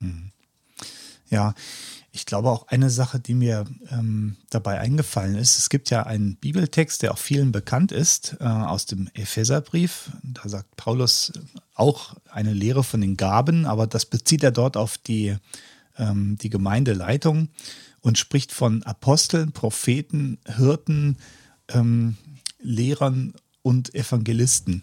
[0.00, 0.32] Mhm.
[1.30, 1.54] Ja,
[2.10, 6.36] ich glaube auch eine Sache, die mir ähm, dabei eingefallen ist, es gibt ja einen
[6.36, 10.10] Bibeltext, der auch vielen bekannt ist, äh, aus dem Epheserbrief.
[10.22, 11.32] Da sagt Paulus
[11.74, 15.36] auch eine Lehre von den Gaben, aber das bezieht er dort auf die,
[15.96, 17.50] ähm, die Gemeindeleitung
[18.00, 21.16] und spricht von Aposteln, Propheten, Hirten,
[21.68, 22.16] ähm,
[22.60, 24.82] Lehrern und Evangelisten.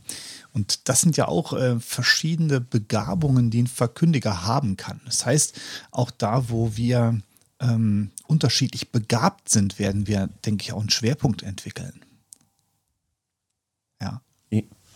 [0.53, 5.01] Und das sind ja auch äh, verschiedene Begabungen, die ein Verkündiger haben kann.
[5.05, 5.59] Das heißt,
[5.91, 7.19] auch da, wo wir
[7.59, 12.01] ähm, unterschiedlich begabt sind, werden wir, denke ich, auch einen Schwerpunkt entwickeln.
[14.01, 14.21] Ja.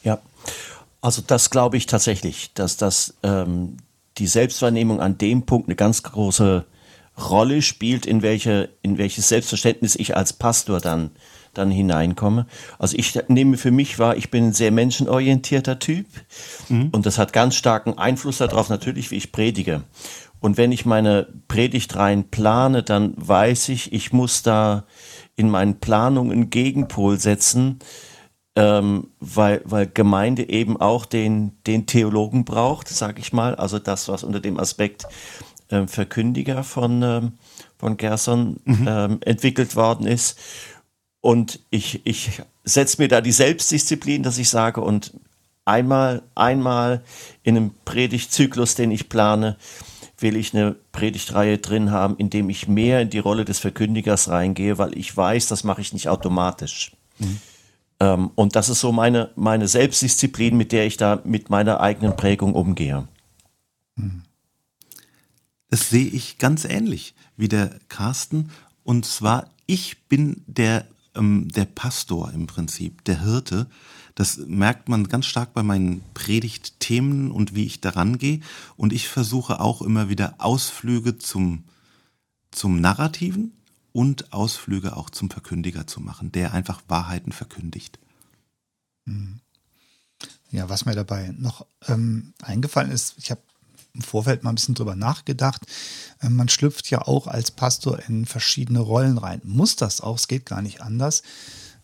[0.03, 0.19] Ja,
[1.01, 3.77] also das glaube ich tatsächlich, dass das ähm,
[4.17, 6.65] die Selbstwahrnehmung an dem Punkt eine ganz große
[7.19, 11.11] Rolle spielt, in welche, in welches Selbstverständnis ich als Pastor dann,
[11.53, 12.45] dann hineinkomme.
[12.77, 16.05] Also ich nehme für mich wahr, ich bin ein sehr menschenorientierter Typ
[16.69, 16.89] mhm.
[16.91, 19.83] und das hat ganz starken Einfluss darauf natürlich, wie ich predige.
[20.39, 24.85] Und wenn ich meine Predigt rein plane, dann weiß ich, ich muss da
[25.35, 27.79] in meinen Planungen einen Gegenpol setzen,
[28.55, 33.55] ähm, weil, weil Gemeinde eben auch den, den Theologen braucht, sage ich mal.
[33.55, 35.05] Also das, was unter dem Aspekt
[35.69, 37.31] äh, Verkündiger von, ähm,
[37.77, 38.87] von Gerson mhm.
[38.87, 40.37] ähm, entwickelt worden ist.
[41.21, 45.13] Und ich, ich setze mir da die Selbstdisziplin, dass ich sage, und
[45.65, 47.03] einmal, einmal
[47.43, 49.57] in einem Predigtzyklus, den ich plane,
[50.17, 54.29] will ich eine Predigtreihe drin haben, in dem ich mehr in die Rolle des Verkündigers
[54.29, 56.91] reingehe, weil ich weiß, das mache ich nicht automatisch.
[57.19, 57.39] Mhm.
[57.99, 62.15] Ähm, und das ist so meine, meine Selbstdisziplin, mit der ich da mit meiner eigenen
[62.15, 63.07] Prägung umgehe.
[63.95, 64.23] Mhm.
[65.69, 68.49] Das sehe ich ganz ähnlich wie der Carsten.
[68.83, 73.67] Und zwar, ich bin der, ähm, der Pastor im Prinzip, der Hirte.
[74.15, 78.41] Das merkt man ganz stark bei meinen Predigtthemen und wie ich daran gehe.
[78.75, 81.63] Und ich versuche auch immer wieder Ausflüge zum,
[82.51, 83.53] zum Narrativen
[83.93, 87.99] und Ausflüge auch zum Verkündiger zu machen, der einfach Wahrheiten verkündigt.
[89.05, 89.39] Hm.
[90.51, 93.41] Ja, was mir dabei noch ähm, eingefallen ist, ich habe
[93.99, 95.65] im Vorfeld mal ein bisschen drüber nachgedacht.
[96.21, 99.41] Ähm, man schlüpft ja auch als Pastor in verschiedene Rollen rein.
[99.43, 101.21] Muss das auch, es geht gar nicht anders.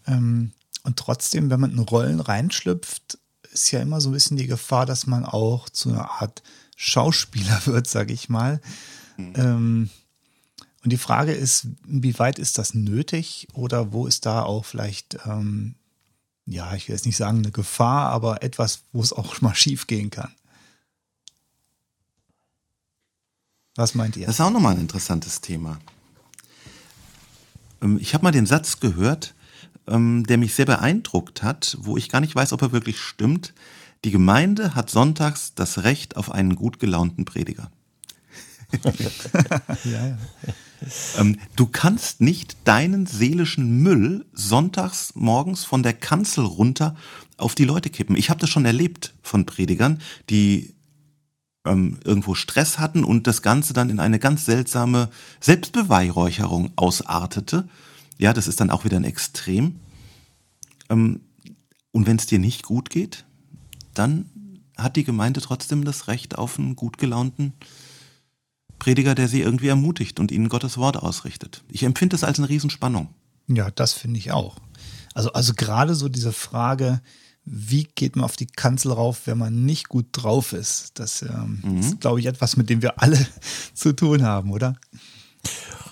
[0.07, 3.19] Ähm, und trotzdem, wenn man in Rollen reinschlüpft,
[3.51, 6.41] ist ja immer so ein bisschen die Gefahr, dass man auch zu einer Art
[6.77, 8.61] Schauspieler wird, sage ich mal.
[9.17, 9.89] Mhm.
[10.83, 15.17] und die Frage ist, inwieweit ist das nötig oder wo ist da auch vielleicht,
[16.45, 19.87] ja, ich will jetzt nicht sagen eine Gefahr, aber etwas, wo es auch mal schief
[19.87, 20.35] gehen kann?
[23.75, 24.25] Was meint ihr?
[24.25, 25.79] Das ist auch nochmal ein interessantes Thema.
[27.81, 29.35] Ähm, ich habe mal den Satz gehört,
[29.87, 33.53] ähm, der mich sehr beeindruckt hat, wo ich gar nicht weiß, ob er wirklich stimmt.
[34.03, 37.69] Die Gemeinde hat sonntags das Recht auf einen gut gelaunten Prediger.
[39.83, 40.17] ja, ja.
[41.17, 46.95] Ähm, du kannst nicht deinen seelischen Müll sonntags morgens von der Kanzel runter
[47.37, 48.15] auf die Leute kippen.
[48.15, 50.74] Ich habe das schon erlebt von Predigern, die
[51.65, 57.67] ähm, irgendwo Stress hatten und das Ganze dann in eine ganz seltsame Selbstbeweihräucherung ausartete.
[58.17, 59.79] Ja, das ist dann auch wieder ein Extrem.
[60.89, 61.21] Ähm,
[61.91, 63.25] und wenn es dir nicht gut geht,
[63.93, 64.29] dann
[64.77, 67.53] hat die Gemeinde trotzdem das Recht auf einen gut gelaunten
[68.79, 71.63] Prediger, der sie irgendwie ermutigt und ihnen Gottes Wort ausrichtet.
[71.69, 73.09] Ich empfinde das als eine Riesenspannung.
[73.47, 74.57] Ja, das finde ich auch.
[75.13, 77.01] Also, also gerade so diese Frage,
[77.45, 80.99] wie geht man auf die Kanzel rauf, wenn man nicht gut drauf ist?
[80.99, 81.79] Das ähm, mhm.
[81.79, 83.25] ist, glaube ich, etwas, mit dem wir alle
[83.73, 84.75] zu tun haben, oder?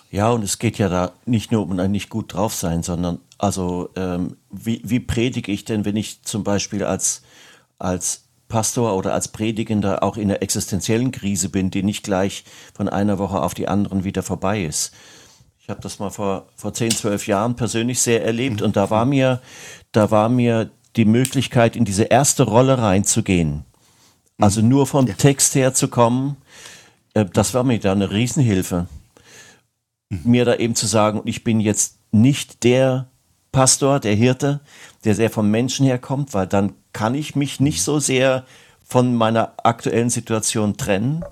[0.10, 3.20] Ja, und es geht ja da nicht nur um ein nicht gut drauf sein, sondern
[3.38, 7.22] also ähm, wie, wie predige ich denn, wenn ich zum Beispiel als,
[7.80, 12.90] als Pastor oder als Predigender auch in einer existenziellen Krise bin, die nicht gleich von
[12.90, 14.94] einer Woche auf die anderen wieder vorbei ist.
[15.60, 19.06] Ich habe das mal vor, vor 10, 12 Jahren persönlich sehr erlebt und da war
[19.06, 19.42] mir,
[19.92, 23.66] da war mir die Möglichkeit, in diese erste Rolle reinzugehen.
[24.40, 24.70] Also mhm.
[24.70, 25.14] nur vom ja.
[25.14, 26.38] Text her zu kommen,
[27.14, 28.88] äh, das war mir da eine Riesenhilfe.
[30.10, 30.22] Mhm.
[30.24, 33.08] Mir da eben zu sagen, ich bin jetzt nicht der
[33.52, 34.62] Pastor, der Hirte,
[35.06, 38.46] der sehr vom Menschen herkommt, weil dann kann ich mich nicht so sehr
[38.84, 41.24] von meiner aktuellen Situation trennen,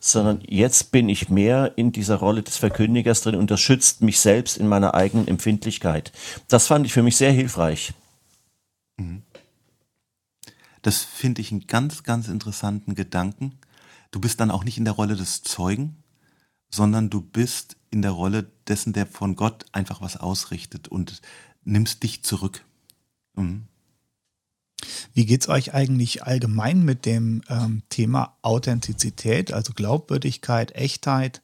[0.00, 4.20] sondern jetzt bin ich mehr in dieser Rolle des Verkündigers drin und das schützt mich
[4.20, 6.12] selbst in meiner eigenen Empfindlichkeit.
[6.48, 7.92] Das fand ich für mich sehr hilfreich.
[8.98, 9.22] Mhm.
[10.82, 13.58] Das finde ich einen ganz, ganz interessanten Gedanken.
[14.10, 15.96] Du bist dann auch nicht in der Rolle des Zeugen,
[16.70, 21.20] sondern du bist in der Rolle dessen, der von Gott einfach was ausrichtet und
[21.64, 22.64] nimmst dich zurück.
[23.34, 23.64] Mhm.
[25.12, 31.42] Wie geht es euch eigentlich allgemein mit dem ähm, Thema Authentizität, also Glaubwürdigkeit, Echtheit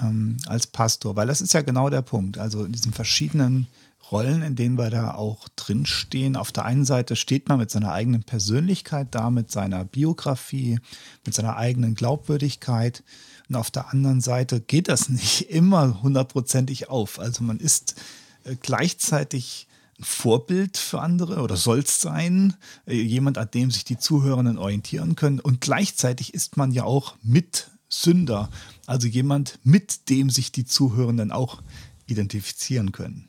[0.00, 1.14] ähm, als Pastor?
[1.14, 2.38] Weil das ist ja genau der Punkt.
[2.38, 3.66] Also in diesen verschiedenen
[4.10, 6.36] Rollen, in denen wir da auch drinstehen.
[6.36, 10.78] Auf der einen Seite steht man mit seiner eigenen Persönlichkeit da, mit seiner Biografie,
[11.24, 13.02] mit seiner eigenen Glaubwürdigkeit.
[13.48, 17.18] Und auf der anderen Seite geht das nicht immer hundertprozentig auf.
[17.18, 18.00] Also man ist
[18.44, 22.54] äh, gleichzeitig ein Vorbild für andere oder soll es sein,
[22.86, 25.40] äh, jemand, an dem sich die Zuhörenden orientieren können.
[25.40, 28.50] Und gleichzeitig ist man ja auch Mitsünder,
[28.86, 31.62] also jemand, mit dem sich die Zuhörenden auch
[32.06, 33.28] identifizieren können.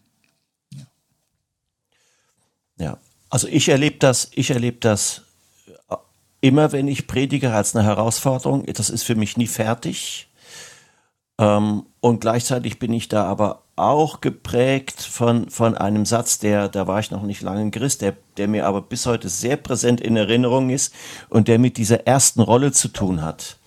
[2.77, 2.97] Ja,
[3.29, 5.23] also ich erlebe das, ich erlebe das
[5.89, 5.95] äh,
[6.41, 8.65] immer, wenn ich predige, als eine Herausforderung.
[8.65, 10.27] Das ist für mich nie fertig.
[11.37, 16.87] Ähm, und gleichzeitig bin ich da aber auch geprägt von, von einem Satz, der, da
[16.87, 19.99] war ich noch nicht lange in Christ, der, der mir aber bis heute sehr präsent
[19.99, 20.93] in Erinnerung ist
[21.29, 23.57] und der mit dieser ersten Rolle zu tun hat.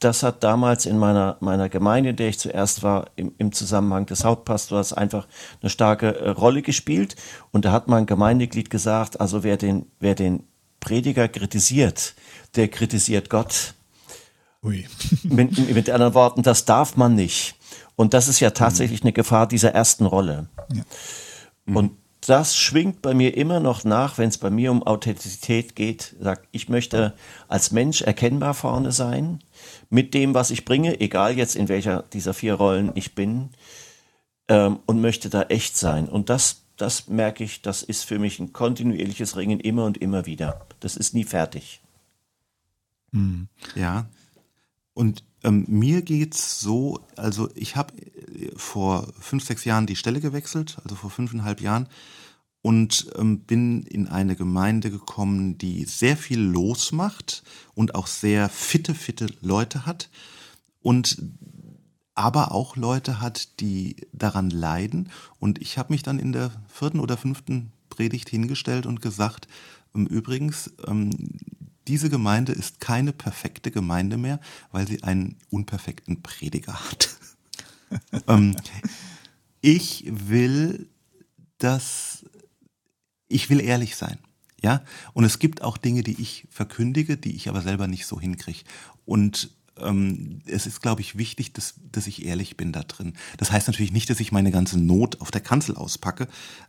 [0.00, 4.06] Das hat damals in meiner, meiner Gemeinde, in der ich zuerst war, im, im Zusammenhang
[4.06, 5.26] des Hauptpastors einfach
[5.60, 7.16] eine starke äh, Rolle gespielt.
[7.50, 10.44] Und da hat mein Gemeindeglied gesagt, also wer den, wer den
[10.80, 12.14] Prediger kritisiert,
[12.54, 13.74] der kritisiert Gott.
[14.62, 14.86] Ui.
[15.24, 17.56] mit, mit anderen Worten, das darf man nicht.
[17.96, 20.48] Und das ist ja tatsächlich eine Gefahr dieser ersten Rolle.
[20.72, 20.82] Ja.
[21.66, 21.76] Mhm.
[21.76, 21.90] Und
[22.28, 26.14] das schwingt bei mir immer noch nach, wenn es bei mir um Authentizität geht.
[26.20, 27.14] Sagt, ich möchte
[27.48, 29.38] als Mensch erkennbar vorne sein
[29.88, 33.48] mit dem, was ich bringe, egal jetzt in welcher dieser vier Rollen ich bin,
[34.48, 36.06] ähm, und möchte da echt sein.
[36.06, 40.26] Und das, das merke ich, das ist für mich ein kontinuierliches Ringen immer und immer
[40.26, 40.66] wieder.
[40.80, 41.80] Das ist nie fertig.
[43.12, 43.48] Mhm.
[43.74, 44.06] Ja.
[44.92, 50.20] Und ähm, mir geht's so, also ich habe äh, vor fünf, sechs Jahren die Stelle
[50.20, 51.88] gewechselt, also vor fünfeinhalb Jahren,
[52.62, 57.42] und ähm, bin in eine Gemeinde gekommen, die sehr viel losmacht
[57.74, 60.10] und auch sehr fitte, fitte Leute hat
[60.82, 61.22] und
[62.14, 65.08] aber auch Leute hat, die daran leiden.
[65.38, 69.46] Und ich habe mich dann in der vierten oder fünften Predigt hingestellt und gesagt,
[69.94, 71.10] ähm, übrigens, ähm,
[71.86, 74.40] diese Gemeinde ist keine perfekte Gemeinde mehr,
[74.72, 77.16] weil sie einen unperfekten Prediger hat.
[78.26, 78.56] ähm,
[79.60, 80.88] ich will,
[81.58, 82.17] dass
[83.28, 84.18] ich will ehrlich sein.
[84.60, 88.20] Ja, und es gibt auch Dinge, die ich verkündige, die ich aber selber nicht so
[88.20, 88.64] hinkriege.
[89.04, 93.14] Und ähm, es ist, glaube ich, wichtig, dass, dass ich ehrlich bin da drin.
[93.36, 96.26] Das heißt natürlich nicht, dass ich meine ganze Not auf der Kanzel auspacke,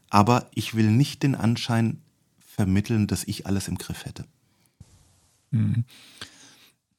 [0.09, 1.99] aber ich will nicht den Anschein
[2.37, 4.25] vermitteln, dass ich alles im Griff hätte.
[5.51, 5.85] Mhm.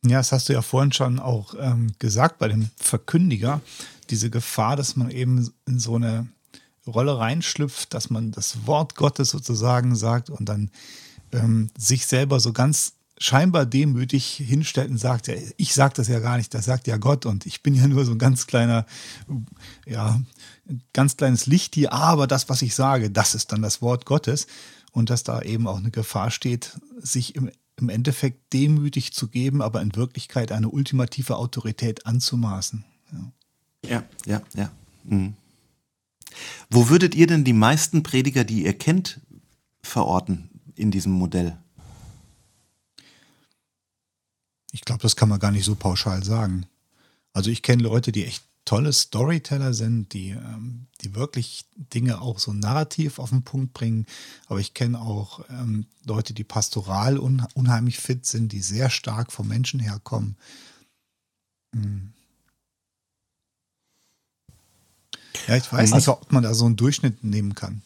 [0.04, 3.60] Ja, das hast du ja vorhin schon auch ähm, gesagt bei dem Verkündiger,
[4.08, 6.26] diese Gefahr, dass man eben in so eine
[6.90, 10.70] Rolle reinschlüpft, dass man das Wort Gottes sozusagen sagt und dann
[11.32, 16.20] ähm, sich selber so ganz scheinbar demütig hinstellt und sagt, ja, ich sage das ja
[16.20, 18.86] gar nicht, das sagt ja Gott und ich bin ja nur so ein ganz kleiner,
[19.86, 20.20] ja,
[20.92, 24.46] ganz kleines Licht hier, aber das, was ich sage, das ist dann das Wort Gottes
[24.92, 27.50] und dass da eben auch eine Gefahr steht, sich im
[27.80, 32.84] im Endeffekt demütig zu geben, aber in Wirklichkeit eine ultimative Autorität anzumaßen.
[33.12, 33.32] Ja,
[33.88, 34.42] ja, ja.
[34.54, 34.70] ja.
[35.04, 35.34] Mhm.
[36.70, 39.20] Wo würdet ihr denn die meisten Prediger, die ihr kennt,
[39.82, 41.56] verorten in diesem Modell?
[44.72, 46.66] Ich glaube, das kann man gar nicht so pauschal sagen.
[47.32, 52.38] Also ich kenne Leute, die echt tolle Storyteller sind, die, ähm, die wirklich Dinge auch
[52.38, 54.06] so narrativ auf den Punkt bringen.
[54.46, 59.32] Aber ich kenne auch ähm, Leute, die pastoral un unheimlich fit sind, die sehr stark
[59.32, 60.36] vom Menschen herkommen.
[61.74, 62.12] Hm.
[65.46, 67.82] Ja, ich weiß also, nicht, ob man da so einen Durchschnitt nehmen kann.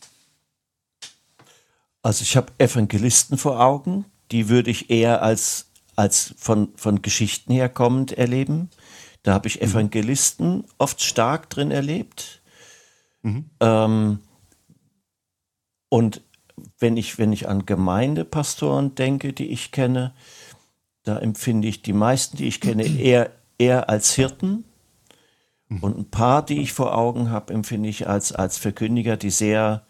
[2.02, 7.52] Also ich habe Evangelisten vor Augen, die würde ich eher als, als von, von Geschichten
[7.52, 8.68] herkommend erleben.
[9.22, 9.68] Da habe ich mhm.
[9.68, 10.64] Evangelisten mhm.
[10.78, 12.42] oft stark drin erlebt.
[13.22, 13.50] Mhm.
[13.60, 14.18] Ähm,
[15.88, 16.20] und
[16.78, 20.12] wenn ich, wenn ich an Gemeindepastoren denke, die ich kenne,
[21.04, 24.64] da empfinde ich die meisten, die ich kenne, eher, eher als Hirten.
[25.68, 25.78] Mhm.
[25.80, 29.84] Und ein paar, die ich vor Augen habe, empfinde ich als, als Verkündiger, die sehr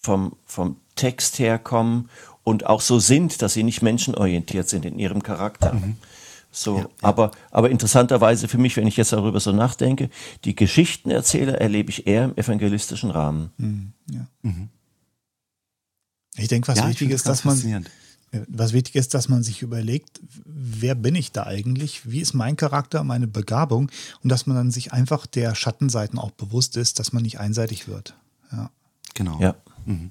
[0.00, 2.08] vom, vom Text herkommen
[2.42, 5.72] und auch so sind, dass sie nicht menschenorientiert sind in ihrem Charakter.
[5.74, 5.96] Mhm.
[6.52, 10.08] So, ja, aber, aber interessanterweise für mich, wenn ich jetzt darüber so nachdenke,
[10.44, 13.50] die Geschichtenerzähler erlebe ich eher im evangelistischen Rahmen.
[13.56, 14.26] Mhm, ja.
[14.42, 14.68] mhm.
[16.36, 17.86] Ich denke, was wichtig ist, dass man,
[18.48, 22.10] was wichtig ist, dass man sich überlegt, wer bin ich da eigentlich?
[22.10, 23.90] Wie ist mein Charakter, meine Begabung?
[24.22, 27.88] Und dass man dann sich einfach der Schattenseiten auch bewusst ist, dass man nicht einseitig
[27.88, 28.16] wird.
[28.52, 28.70] Ja.
[29.14, 29.40] Genau.
[29.40, 29.54] Ja.
[29.86, 30.10] Mhm.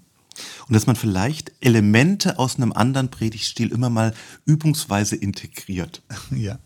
[0.68, 4.14] Und dass man vielleicht Elemente aus einem anderen Predigtstil immer mal
[4.46, 6.02] übungsweise integriert.
[6.32, 6.60] Ja.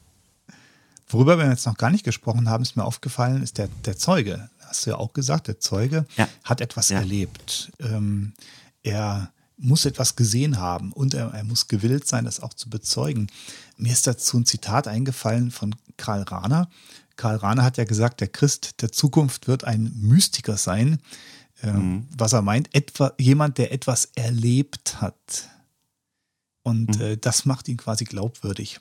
[1.09, 4.49] Worüber wir jetzt noch gar nicht gesprochen haben, ist mir aufgefallen, ist der, der Zeuge.
[4.59, 6.27] Hast du ja auch gesagt, der Zeuge ja.
[6.43, 6.99] hat etwas ja.
[6.99, 7.71] erlebt.
[7.79, 8.33] Ähm,
[8.83, 13.27] er muss etwas gesehen haben und er, er, muss gewillt sein, das auch zu bezeugen.
[13.75, 16.69] Mir ist dazu ein Zitat eingefallen von Karl Rahner.
[17.15, 20.99] Karl Rahner hat ja gesagt, der Christ der Zukunft wird ein Mystiker sein,
[21.63, 22.07] ähm, mhm.
[22.15, 25.49] was er meint, etwa, jemand, der etwas erlebt hat.
[26.61, 27.01] Und mhm.
[27.01, 28.79] äh, das macht ihn quasi glaubwürdig.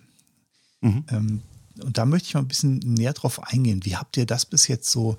[0.82, 1.04] Mhm.
[1.08, 1.42] Ähm,
[1.82, 3.84] und da möchte ich mal ein bisschen näher drauf eingehen.
[3.84, 5.16] Wie habt ihr das bis jetzt so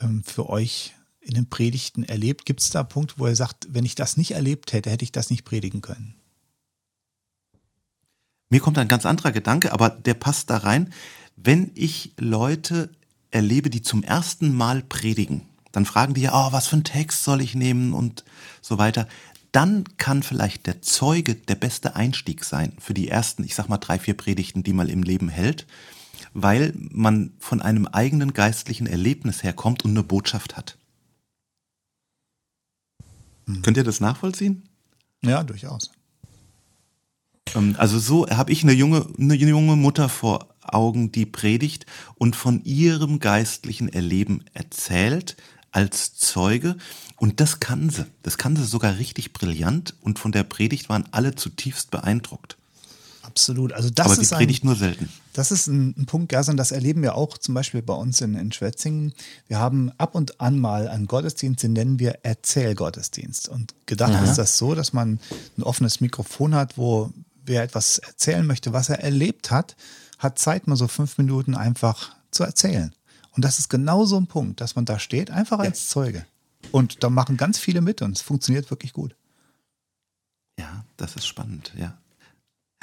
[0.00, 0.94] ähm, für euch
[1.24, 2.46] in den Predigten erlebt?
[2.46, 5.12] Gibt es da Punkte, wo er sagt, wenn ich das nicht erlebt hätte, hätte ich
[5.12, 6.14] das nicht predigen können?
[8.50, 10.92] Mir kommt ein ganz anderer Gedanke, aber der passt da rein.
[11.36, 12.90] wenn ich Leute
[13.32, 17.24] erlebe, die zum ersten Mal predigen, dann fragen die ja, oh, was für einen Text
[17.24, 18.24] soll ich nehmen und
[18.62, 19.08] so weiter.
[19.50, 23.78] Dann kann vielleicht der Zeuge der beste Einstieg sein für die ersten, ich sag mal,
[23.78, 25.66] drei, vier Predigten, die man im Leben hält,
[26.32, 30.78] weil man von einem eigenen geistlichen Erlebnis herkommt und eine Botschaft hat.
[33.46, 33.62] Hm.
[33.62, 34.68] Könnt ihr das nachvollziehen?
[35.22, 35.90] Ja, durchaus.
[37.54, 41.86] Ähm, also so habe ich eine junge, eine junge Mutter vor Augen, die predigt
[42.16, 45.36] und von ihrem geistlichen Erleben erzählt
[45.70, 46.76] als Zeuge.
[47.16, 48.06] Und das kann sie.
[48.22, 49.94] Das kann sie sogar richtig brillant.
[50.00, 52.56] Und von der Predigt waren alle zutiefst beeindruckt.
[53.24, 53.72] Absolut.
[53.72, 55.08] Also das Aber ist sie predigt ein, nur selten.
[55.32, 58.34] Das ist ein, ein Punkt, Gerson, das erleben wir auch zum Beispiel bei uns in,
[58.34, 59.14] in Schwetzingen.
[59.48, 63.48] Wir haben ab und an mal einen Gottesdienst, den nennen wir Erzählgottesdienst.
[63.48, 64.22] Und gedacht ja.
[64.22, 65.18] ist das so, dass man
[65.56, 67.12] ein offenes Mikrofon hat, wo
[67.46, 69.76] wer etwas erzählen möchte, was er erlebt hat,
[70.18, 72.94] hat Zeit, mal so fünf Minuten einfach zu erzählen.
[73.32, 76.26] Und das ist genau so ein Punkt, dass man da steht, einfach als Zeuge.
[76.72, 79.16] Und da machen ganz viele mit und es funktioniert wirklich gut.
[80.58, 81.98] Ja, das ist spannend, ja.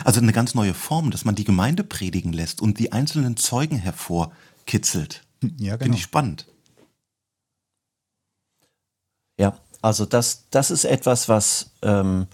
[0.04, 3.78] Also eine ganz neue Form, dass man die Gemeinde predigen lässt und die einzelnen Zeugen
[3.78, 5.24] hervorkitzelt.
[5.42, 5.84] Ja, genau.
[5.84, 6.48] Finde ich spannend.
[9.40, 12.28] Ja, also das, das ist etwas, was, ähm,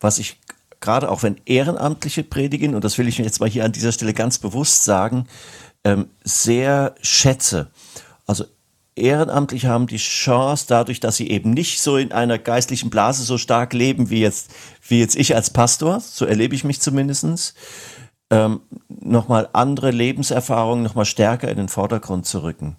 [0.00, 0.40] was ich
[0.80, 4.14] gerade auch wenn Ehrenamtliche predigen, und das will ich jetzt mal hier an dieser Stelle
[4.14, 5.26] ganz bewusst sagen,
[5.84, 7.70] ähm, sehr schätze.
[8.26, 8.44] Also
[8.96, 13.36] Ehrenamtliche haben die Chance, dadurch, dass sie eben nicht so in einer geistlichen Blase so
[13.36, 14.50] stark leben wie jetzt,
[14.88, 17.54] wie jetzt ich als Pastor, so erlebe ich mich zumindestens,
[18.30, 22.76] ähm, nochmal andere Lebenserfahrungen nochmal stärker in den Vordergrund zu rücken.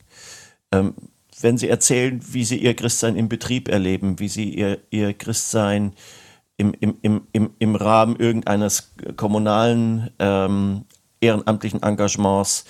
[0.72, 0.96] Ähm,
[1.40, 5.94] wenn sie erzählen, wie sie ihr Christsein im Betrieb erleben, wie sie ihr, ihr Christsein
[6.58, 10.86] im, im, im, im, im Rahmen irgendeines kommunalen ähm,
[11.22, 12.66] ehrenamtlichen Engagements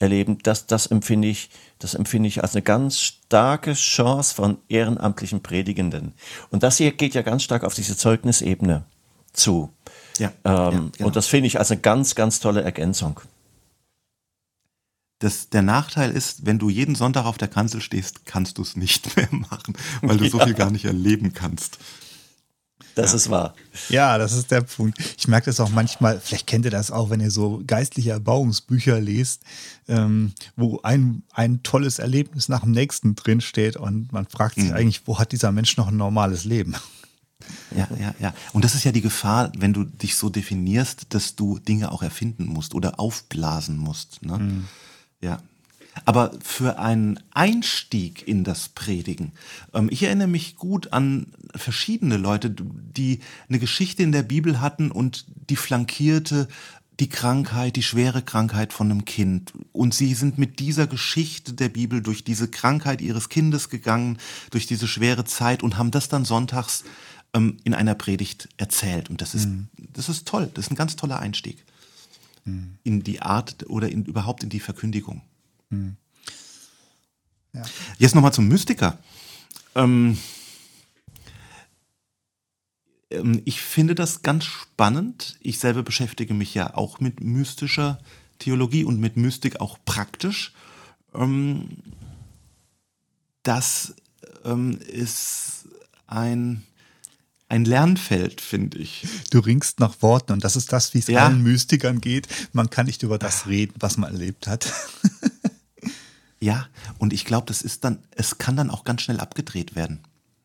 [0.00, 5.42] erleben, das, das empfinde ich, das empfinde ich als eine ganz starke Chance von ehrenamtlichen
[5.42, 6.14] Predigenden.
[6.50, 8.84] Und das hier geht ja ganz stark auf diese Zeugnisebene
[9.32, 9.72] zu.
[10.18, 11.06] Ja, ähm, ja genau.
[11.06, 13.20] Und das finde ich als eine ganz, ganz tolle Ergänzung.
[15.20, 18.74] Das, der Nachteil ist, wenn du jeden Sonntag auf der Kanzel stehst, kannst du es
[18.74, 20.30] nicht mehr machen, weil du ja.
[20.30, 21.78] so viel gar nicht erleben kannst.
[22.94, 23.16] Das ja.
[23.16, 23.54] ist wahr.
[23.88, 24.98] Ja, das ist der Punkt.
[25.16, 29.00] Ich merke das auch manchmal, vielleicht kennt ihr das auch, wenn ihr so geistliche Erbauungsbücher
[29.00, 29.42] lest,
[29.88, 34.74] ähm, wo ein, ein tolles Erlebnis nach dem nächsten drinsteht und man fragt sich mhm.
[34.74, 36.74] eigentlich, wo hat dieser Mensch noch ein normales Leben?
[37.74, 38.34] Ja, ja, ja.
[38.52, 42.02] Und das ist ja die Gefahr, wenn du dich so definierst, dass du Dinge auch
[42.02, 44.22] erfinden musst oder aufblasen musst.
[44.22, 44.38] Ne?
[44.38, 44.68] Mhm.
[45.20, 45.40] Ja.
[46.04, 49.32] Aber für einen Einstieg in das Predigen,
[49.74, 54.90] ähm, ich erinnere mich gut an verschiedene Leute, die eine Geschichte in der Bibel hatten
[54.90, 56.48] und die flankierte
[57.00, 59.54] die Krankheit, die schwere Krankheit von einem Kind.
[59.72, 64.18] Und sie sind mit dieser Geschichte der Bibel durch diese Krankheit ihres Kindes gegangen,
[64.50, 66.84] durch diese schwere Zeit und haben das dann sonntags
[67.32, 69.08] ähm, in einer Predigt erzählt.
[69.08, 69.68] Und das ist, mhm.
[69.94, 70.50] das ist toll.
[70.52, 71.64] Das ist ein ganz toller Einstieg
[72.44, 72.76] mhm.
[72.84, 75.22] in die Art oder in, überhaupt in die Verkündigung.
[75.70, 75.96] Hm.
[77.52, 77.62] Ja.
[77.98, 78.98] Jetzt nochmal zum Mystiker.
[79.74, 80.18] Ähm,
[83.10, 85.38] ähm, ich finde das ganz spannend.
[85.40, 87.98] Ich selber beschäftige mich ja auch mit mystischer
[88.38, 90.52] Theologie und mit Mystik auch praktisch.
[91.14, 91.68] Ähm,
[93.42, 93.94] das
[94.44, 95.68] ähm, ist
[96.06, 96.64] ein
[97.50, 99.08] ein Lernfeld, finde ich.
[99.32, 101.26] Du ringst nach Worten und das ist das, wie es ja.
[101.26, 102.28] allen Mystikern geht.
[102.52, 104.72] Man kann nicht über das reden, was man erlebt hat.
[106.42, 106.68] Ja,
[106.98, 110.00] und ich glaube, das ist dann, es kann dann auch ganz schnell abgedreht werden.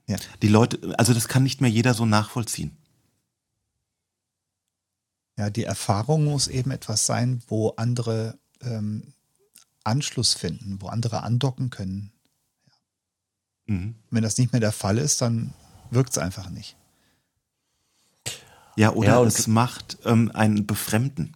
[0.08, 0.18] Ja.
[0.42, 2.78] Die Leute, also das kann nicht mehr jeder so nachvollziehen.
[5.38, 9.14] Ja, die Erfahrung muss eben etwas sein, wo andere ähm,
[9.84, 12.12] Anschluss finden, wo andere andocken können.
[13.66, 13.96] Mhm.
[14.10, 15.54] Wenn das nicht mehr der Fall ist, dann
[15.92, 16.76] wirkt es einfach nicht.
[18.76, 21.36] Ja, oder ja, es macht ähm, einen Befremden.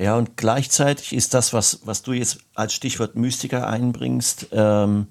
[0.00, 5.08] Ja, und gleichzeitig ist das, was, was du jetzt als Stichwort Mystiker einbringst, ähm,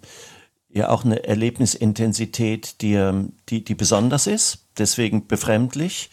[0.67, 6.09] ja auch eine Erlebnisintensität, die, ähm, die, die besonders ist, deswegen befremdlich.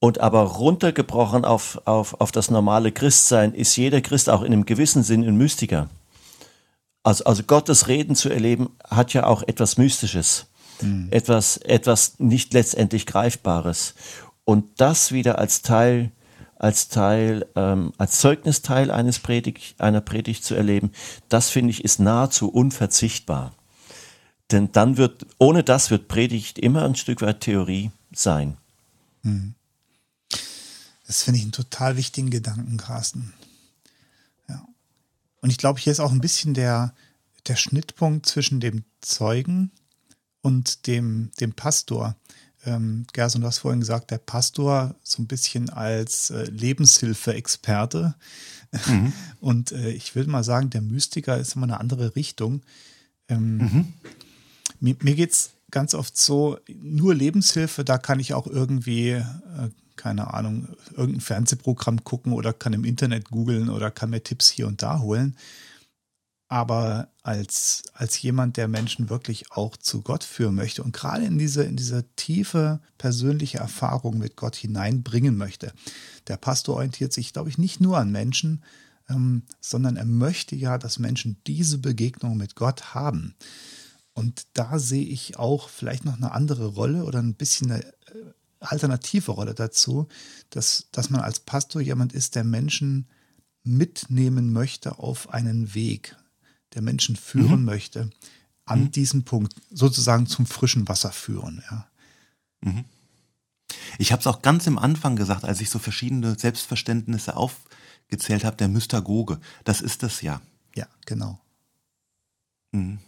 [0.00, 4.66] Und aber runtergebrochen auf, auf, auf das normale Christsein ist jeder Christ auch in einem
[4.66, 5.88] gewissen Sinn ein Mystiker.
[7.04, 10.46] Also, also Gottes Reden zu erleben hat ja auch etwas Mystisches,
[10.80, 11.06] mhm.
[11.12, 13.94] etwas, etwas nicht letztendlich Greifbares.
[14.44, 16.10] Und das wieder als Teil
[16.58, 20.90] als Teil, ähm, als Zeugnisteil eines Predigt, einer Predigt zu erleben,
[21.28, 23.52] das finde ich ist nahezu unverzichtbar.
[24.50, 28.56] Denn dann wird, ohne das wird Predigt immer ein Stück weit Theorie sein.
[29.22, 29.54] Hm.
[31.06, 33.32] Das finde ich einen total wichtigen Gedanken, Carsten.
[34.48, 34.66] Ja.
[35.40, 36.94] Und ich glaube, hier ist auch ein bisschen der,
[37.46, 39.70] der Schnittpunkt zwischen dem Zeugen
[40.42, 42.16] und dem, dem Pastor.
[42.66, 48.14] Ähm, Gerson, du hast vorhin gesagt, der Pastor so ein bisschen als äh, Lebenshilfe-Experte.
[48.86, 49.12] Mhm.
[49.40, 52.62] Und äh, ich würde mal sagen, der Mystiker ist immer eine andere Richtung.
[53.28, 53.92] Ähm, mhm.
[54.80, 59.24] Mir, mir geht es ganz oft so, nur Lebenshilfe, da kann ich auch irgendwie, äh,
[59.96, 64.66] keine Ahnung, irgendein Fernsehprogramm gucken oder kann im Internet googeln oder kann mir Tipps hier
[64.66, 65.36] und da holen.
[66.48, 71.38] Aber als, als jemand, der Menschen wirklich auch zu Gott führen möchte und gerade in
[71.38, 75.72] diese, in diese tiefe persönliche Erfahrung mit Gott hineinbringen möchte,
[76.28, 78.62] der Pastor orientiert sich, glaube ich, nicht nur an Menschen,
[79.08, 83.34] ähm, sondern er möchte ja, dass Menschen diese Begegnung mit Gott haben.
[84.12, 87.92] Und da sehe ich auch vielleicht noch eine andere Rolle oder ein bisschen eine äh,
[88.60, 90.08] alternative Rolle dazu,
[90.50, 93.08] dass, dass man als Pastor jemand ist, der Menschen
[93.62, 96.16] mitnehmen möchte auf einen Weg,
[96.76, 97.64] der Menschen führen mhm.
[97.64, 98.10] möchte,
[98.66, 98.90] an mhm.
[98.92, 101.64] diesem Punkt sozusagen zum frischen Wasser führen.
[101.70, 101.88] Ja.
[102.60, 102.84] Mhm.
[103.98, 108.56] Ich habe es auch ganz im Anfang gesagt, als ich so verschiedene Selbstverständnisse aufgezählt habe,
[108.56, 109.40] der Mystagoge.
[109.64, 110.40] Das ist das ja.
[110.74, 111.40] Ja, genau.
[112.72, 112.98] Mhm.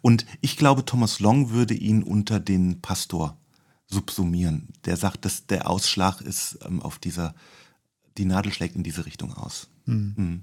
[0.00, 3.36] Und ich glaube, Thomas Long würde ihn unter den Pastor
[3.86, 4.68] subsumieren.
[4.86, 7.34] Der sagt, dass der Ausschlag ist ähm, auf dieser,
[8.16, 9.68] die Nadel schlägt in diese Richtung aus.
[9.84, 10.14] Mhm.
[10.16, 10.42] Mhm.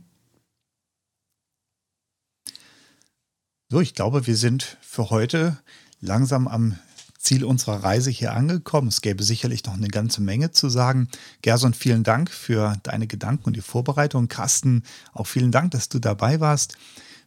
[3.69, 5.57] So, ich glaube, wir sind für heute
[5.99, 6.79] langsam am
[7.19, 8.87] Ziel unserer Reise hier angekommen.
[8.87, 11.09] Es gäbe sicherlich noch eine ganze Menge zu sagen.
[11.41, 14.29] Gerson, vielen Dank für deine Gedanken und die Vorbereitung.
[14.29, 16.77] Carsten, auch vielen Dank, dass du dabei warst.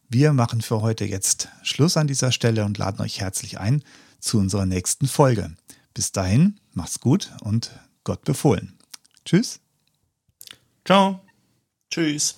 [0.09, 3.85] Wir machen für heute jetzt Schluss an dieser Stelle und laden euch herzlich ein
[4.19, 5.55] zu unserer nächsten Folge.
[5.93, 7.71] Bis dahin, macht's gut und
[8.03, 8.79] Gott befohlen.
[9.27, 9.61] Tschüss.
[10.87, 11.21] Ciao.
[11.91, 12.37] Tschüss.